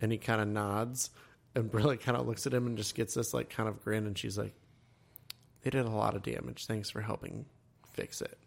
[0.00, 1.10] And he kind of nods,
[1.54, 4.06] and Brilla kind of looks at him and just gets this like kind of grin,
[4.06, 4.54] and she's like,
[5.62, 6.66] "They did a lot of damage.
[6.66, 7.46] Thanks for helping
[7.92, 8.38] fix it."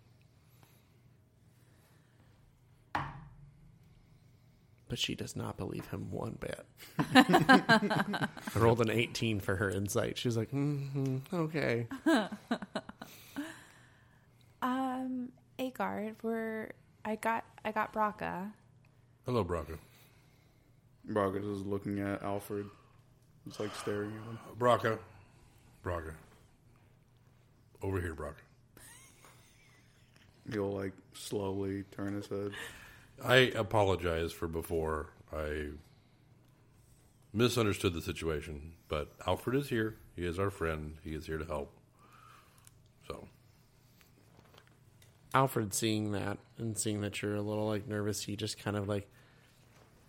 [4.89, 6.65] But she does not believe him one bit.
[7.15, 10.17] I rolled an 18 for her insight.
[10.17, 11.85] She's like, mm-hmm, okay.
[14.99, 16.71] Um, Aegard, we're
[17.05, 18.51] I got I got Brakka.
[19.25, 19.77] Hello, Brakka.
[21.09, 22.65] Brakka is looking at Alfred.
[23.47, 24.39] It's like staring at him.
[24.57, 24.99] Brakka.
[25.83, 26.13] Brakka.
[27.81, 28.43] Over here, Brakka.
[30.51, 32.51] He'll like slowly turn his head.
[33.23, 35.11] I apologize for before.
[35.33, 35.67] I
[37.33, 39.95] misunderstood the situation, but Alfred is here.
[40.15, 40.97] He is our friend.
[41.03, 41.71] He is here to help.
[43.07, 43.27] So,
[45.33, 48.87] Alfred seeing that and seeing that you're a little like nervous, he just kind of
[48.87, 49.07] like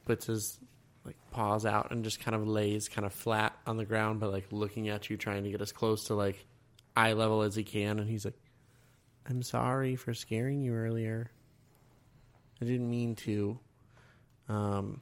[0.07, 0.59] puts his
[1.05, 4.33] like paws out and just kind of lays kind of flat on the ground, but
[4.33, 6.45] like looking at you, trying to get as close to like
[6.97, 7.99] eye level as he can.
[7.99, 8.39] And he's like,
[9.29, 11.31] "I'm sorry for scaring you earlier.
[12.61, 13.59] I didn't mean to."
[14.49, 15.01] Um,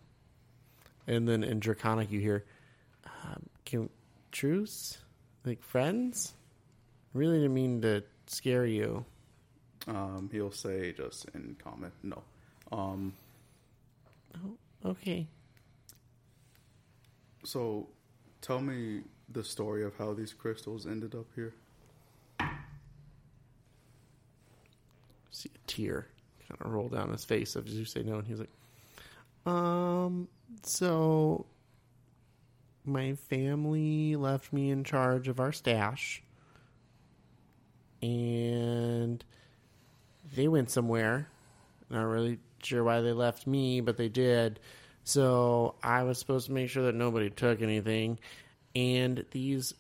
[1.06, 2.44] and then in Draconic, you hear,
[3.04, 3.88] um, "Can
[4.32, 4.98] truce,
[5.44, 6.34] like friends?
[7.14, 9.04] Really didn't mean to scare you."
[9.86, 12.22] Um, he'll say just in comment, no.
[12.72, 13.14] Um,
[14.84, 15.26] Okay.
[17.44, 17.88] so
[18.40, 21.54] tell me the story of how these crystals ended up here.
[25.30, 26.06] see a tear
[26.48, 28.50] kind of roll down his face as you say no, and he's like,
[29.46, 30.26] um,
[30.62, 31.46] so
[32.84, 36.22] my family left me in charge of our stash,
[38.02, 39.24] and
[40.34, 41.28] they went somewhere.
[41.90, 44.60] Not really sure why they left me, but they did.
[45.04, 48.18] So I was supposed to make sure that nobody took anything,
[48.74, 49.74] and these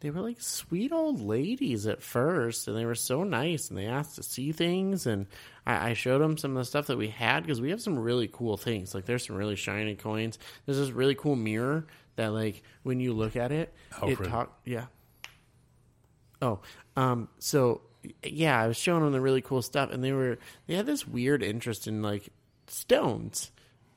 [0.00, 3.86] they were like sweet old ladies at first, and they were so nice, and they
[3.86, 5.26] asked to see things, and
[5.66, 7.98] I, I showed them some of the stuff that we had because we have some
[7.98, 8.94] really cool things.
[8.94, 10.38] Like there's some really shiny coins.
[10.64, 11.86] There's this really cool mirror
[12.16, 14.20] that, like, when you look at it, Alfred.
[14.20, 14.58] it talk.
[14.64, 14.86] Yeah.
[16.42, 16.60] Oh,
[16.96, 17.82] um, so
[18.22, 21.06] yeah, I was showing them the really cool stuff, and they were they had this
[21.06, 22.28] weird interest in like
[22.66, 23.50] stones,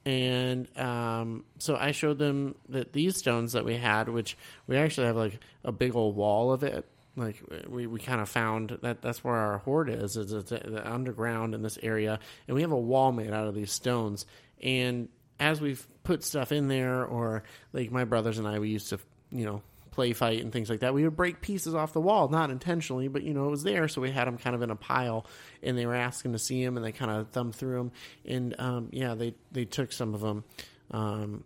[0.05, 4.37] and um, so I showed them that these stones that we had, which
[4.67, 6.85] we actually have like a big old wall of it.
[7.15, 10.51] Like we, we kind of found that that's where our hoard is, is it's
[10.83, 14.25] underground in this area, and we have a wall made out of these stones.
[14.61, 18.89] And as we've put stuff in there, or like my brothers and I, we used
[18.89, 18.99] to,
[19.31, 19.61] you know,
[19.93, 20.93] play fight and things like that.
[20.93, 23.87] We would break pieces off the wall, not intentionally, but you know it was there,
[23.87, 25.25] so we had them kind of in a pile,
[25.61, 27.91] and they were asking to see them, and they kind of thumbed through them,
[28.25, 30.43] and um, yeah, they they took some of them.
[30.91, 31.43] Um,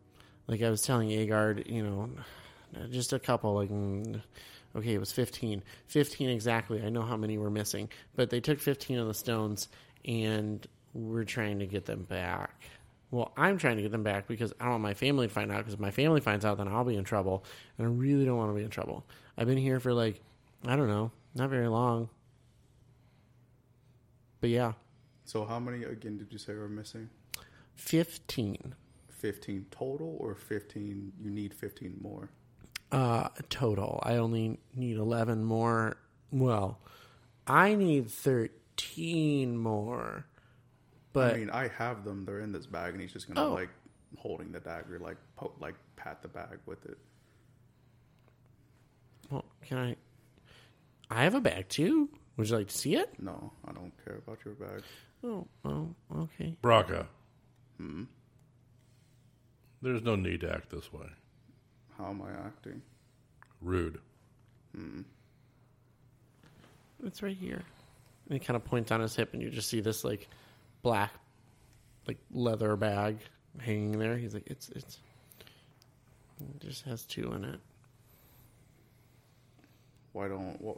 [0.47, 2.09] like I was telling Aegard, you know,
[2.89, 3.69] just a couple, like.
[3.69, 4.21] mm,
[4.75, 5.63] Okay, it was 15.
[5.87, 6.83] 15 exactly.
[6.83, 7.89] I know how many were missing.
[8.15, 9.69] But they took 15 of the stones,
[10.05, 12.69] and we're trying to get them back.
[13.09, 15.51] Well, I'm trying to get them back because I don't want my family to find
[15.51, 15.59] out.
[15.59, 17.45] Because if my family finds out, then I'll be in trouble,
[17.77, 19.05] and I really don't want to be in trouble.
[19.37, 20.21] I've been here for like,
[20.65, 22.09] I don't know, not very long.
[24.41, 24.73] But yeah,
[25.25, 27.09] So how many again did you say were missing?
[27.75, 28.75] 15
[29.09, 31.11] Fifteen total, or fifteen?
[31.19, 32.29] You need fifteen more.
[32.91, 33.99] uh, total.
[34.03, 35.97] I only need 11 more.
[36.31, 36.77] Well,
[37.47, 40.25] I need 13 more.
[41.13, 42.25] But I mean, I have them.
[42.25, 43.53] They're in this bag, and he's just gonna Oh.
[43.53, 43.69] like
[44.17, 46.97] holding the dagger, like po- like pat the bag with it.
[49.29, 49.95] well, can I?
[51.09, 52.09] I have a bag too.
[52.37, 53.13] Would you like to see it?
[53.21, 54.83] No, I don't care about your bag.
[55.23, 56.55] Oh, oh, okay.
[56.61, 57.07] Brakka.
[57.77, 58.03] Hmm.
[59.81, 61.07] There's no need to act this way.
[61.97, 62.81] How am I acting?
[63.61, 63.99] Rude.
[64.75, 65.01] Hmm.
[67.03, 67.63] It's right here.
[68.29, 70.27] And he kind of points on his hip, and you just see this like
[70.81, 71.13] black,
[72.07, 73.17] like leather bag
[73.59, 74.17] hanging there.
[74.17, 74.99] He's like, it's it's.
[76.39, 77.59] It just has two in it.
[80.13, 80.61] Why don't?
[80.61, 80.77] What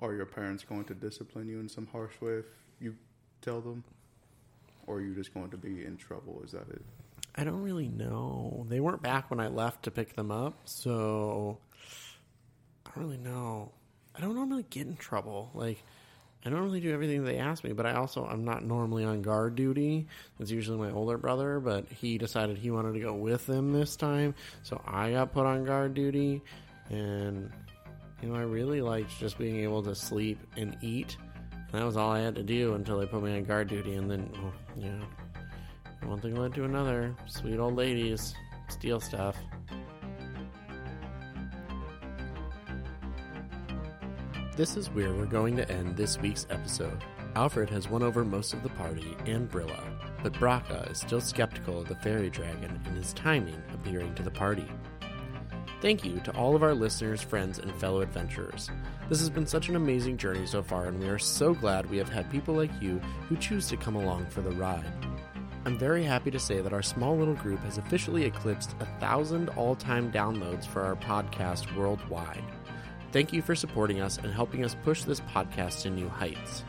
[0.00, 2.44] are your parents going to discipline you in some harsh way if
[2.80, 2.94] you
[3.42, 3.84] tell them,
[4.86, 6.42] or are you just going to be in trouble?
[6.44, 6.82] Is that it?
[7.36, 8.66] I don't really know.
[8.68, 11.58] They weren't back when I left to pick them up, so
[12.84, 13.72] I don't really know.
[14.14, 15.50] I don't normally get in trouble.
[15.54, 15.82] Like
[16.44, 19.20] I don't really do everything they ask me, but I also I'm not normally on
[19.20, 20.06] guard duty.
[20.38, 23.96] It's usually my older brother, but he decided he wanted to go with them this
[23.96, 26.42] time, so I got put on guard duty
[26.88, 27.50] and
[28.22, 31.16] you know, I really liked just being able to sleep and eat.
[31.52, 33.94] And that was all I had to do until they put me on guard duty
[33.94, 35.00] and then well, yeah.
[36.06, 37.14] One thing led to another.
[37.26, 38.34] Sweet old ladies
[38.68, 39.36] steal stuff.
[44.60, 47.02] This is where we're going to end this week's episode.
[47.34, 49.82] Alfred has won over most of the party and Brilla,
[50.22, 54.30] but Brakka is still skeptical of the fairy dragon and his timing appearing to the
[54.30, 54.70] party.
[55.80, 58.68] Thank you to all of our listeners, friends, and fellow adventurers.
[59.08, 61.96] This has been such an amazing journey so far, and we are so glad we
[61.96, 62.98] have had people like you
[63.30, 64.92] who choose to come along for the ride.
[65.64, 69.48] I'm very happy to say that our small little group has officially eclipsed a thousand
[69.56, 72.44] all time downloads for our podcast worldwide.
[73.12, 76.62] Thank you for supporting us and helping us push this podcast to new heights.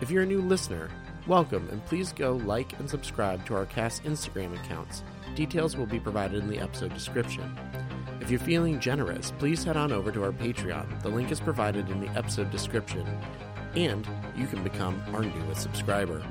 [0.00, 0.88] If you're a new listener,
[1.26, 5.02] welcome and please go like and subscribe to our cast Instagram accounts.
[5.34, 7.52] Details will be provided in the episode description.
[8.20, 11.02] If you're feeling generous, please head on over to our Patreon.
[11.02, 13.04] The link is provided in the episode description.
[13.74, 16.24] And you can become our newest subscriber.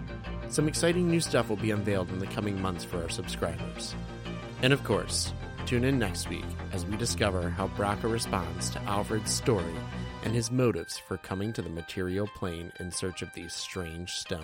[0.47, 3.95] Some exciting new stuff will be unveiled in the coming months for our subscribers.
[4.61, 5.34] And of course,
[5.68, 9.76] tune in next week as we discover how Brakka responds to Alfred's story
[10.24, 14.43] and his motives for coming to the material plane in search of these strange stones.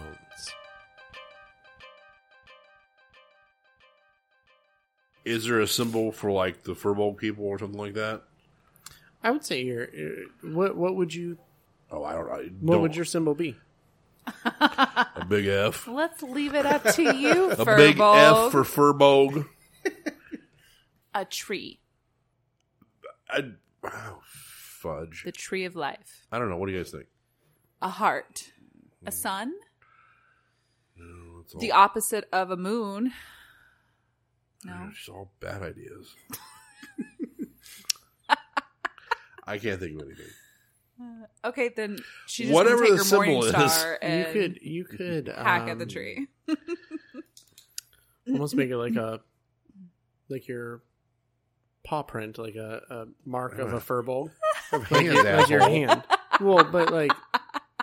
[5.25, 8.23] Is there a symbol for like the Furbolg people or something like that?
[9.23, 11.37] I would say you're, uh, what what would you
[11.89, 12.29] Oh, I don't.
[12.29, 13.55] I what don't- would your symbol be?
[14.45, 15.87] a big F?
[15.87, 19.47] Let's leave it up to you, A big F for Furbolg.
[21.13, 21.79] A tree,
[23.29, 23.51] I,
[23.83, 25.23] oh, fudge.
[25.25, 26.57] the tree of life, I don't know.
[26.57, 27.05] What do you guys think?
[27.81, 28.51] a heart,
[29.05, 29.51] a sun,
[30.97, 33.11] No, It's all, the opposite of a moon.
[34.63, 36.15] No, it's all bad ideas.
[39.45, 40.31] I can't think of anything.
[41.43, 41.97] okay, then
[42.27, 43.73] she just Whatever Whatever the her morning symbol is.
[43.73, 46.27] star and you could you could hack at the um, tree.
[48.29, 49.19] almost make it like a
[50.29, 50.81] like your
[51.83, 54.31] paw print, like a, a mark of a furbolg,
[54.71, 55.73] like, Hands, your- like your asshole.
[55.75, 56.03] hand.
[56.41, 57.11] Well, but like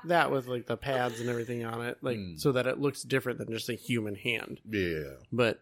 [0.05, 2.36] that with like the pads and everything on it, like Hmm.
[2.36, 4.61] so that it looks different than just a human hand.
[4.68, 5.14] Yeah.
[5.32, 5.61] But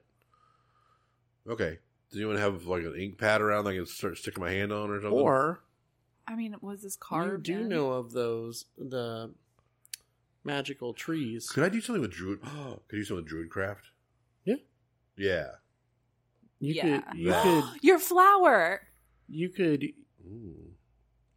[1.49, 1.78] Okay.
[2.11, 4.72] Does anyone have like an ink pad around that I can start sticking my hand
[4.72, 5.18] on or something?
[5.18, 5.61] or
[6.26, 7.43] I mean, was this you carved?
[7.45, 7.68] do in?
[7.68, 9.32] know of those the
[10.45, 11.51] magical trees.
[11.51, 12.41] could I do something with druid?
[12.45, 13.86] Oh could I do something with druid craft?
[14.45, 14.57] Yeah.
[15.16, 15.47] Yeah.
[16.61, 17.01] You Yeah.
[17.01, 18.83] could you could your flower.
[19.29, 19.85] you could
[20.27, 20.55] Ooh.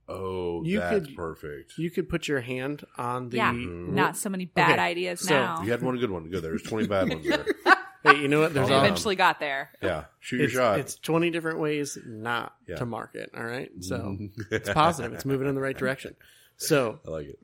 [0.07, 1.73] Oh, You that's could- perfect.
[1.77, 3.95] you could put your hand on the yeah, mm-hmm.
[3.95, 5.61] not so many bad Okay, ideas so- now.
[5.63, 6.29] You had one good one.
[6.29, 6.43] Good.
[6.43, 7.45] There's 20 bad ones there.
[8.03, 8.51] Hey, you know what?
[8.55, 9.69] There's I I all, eventually got there.
[9.79, 10.05] Yeah.
[10.21, 10.79] Shoot your it's, shot.
[10.79, 12.77] it's 20 different ways not Yeah.
[12.77, 13.29] to market.
[13.37, 13.69] All right.
[13.81, 14.17] So
[14.51, 15.13] it's positive.
[15.13, 16.15] It's moving in the right direction.
[16.57, 17.37] So I like it.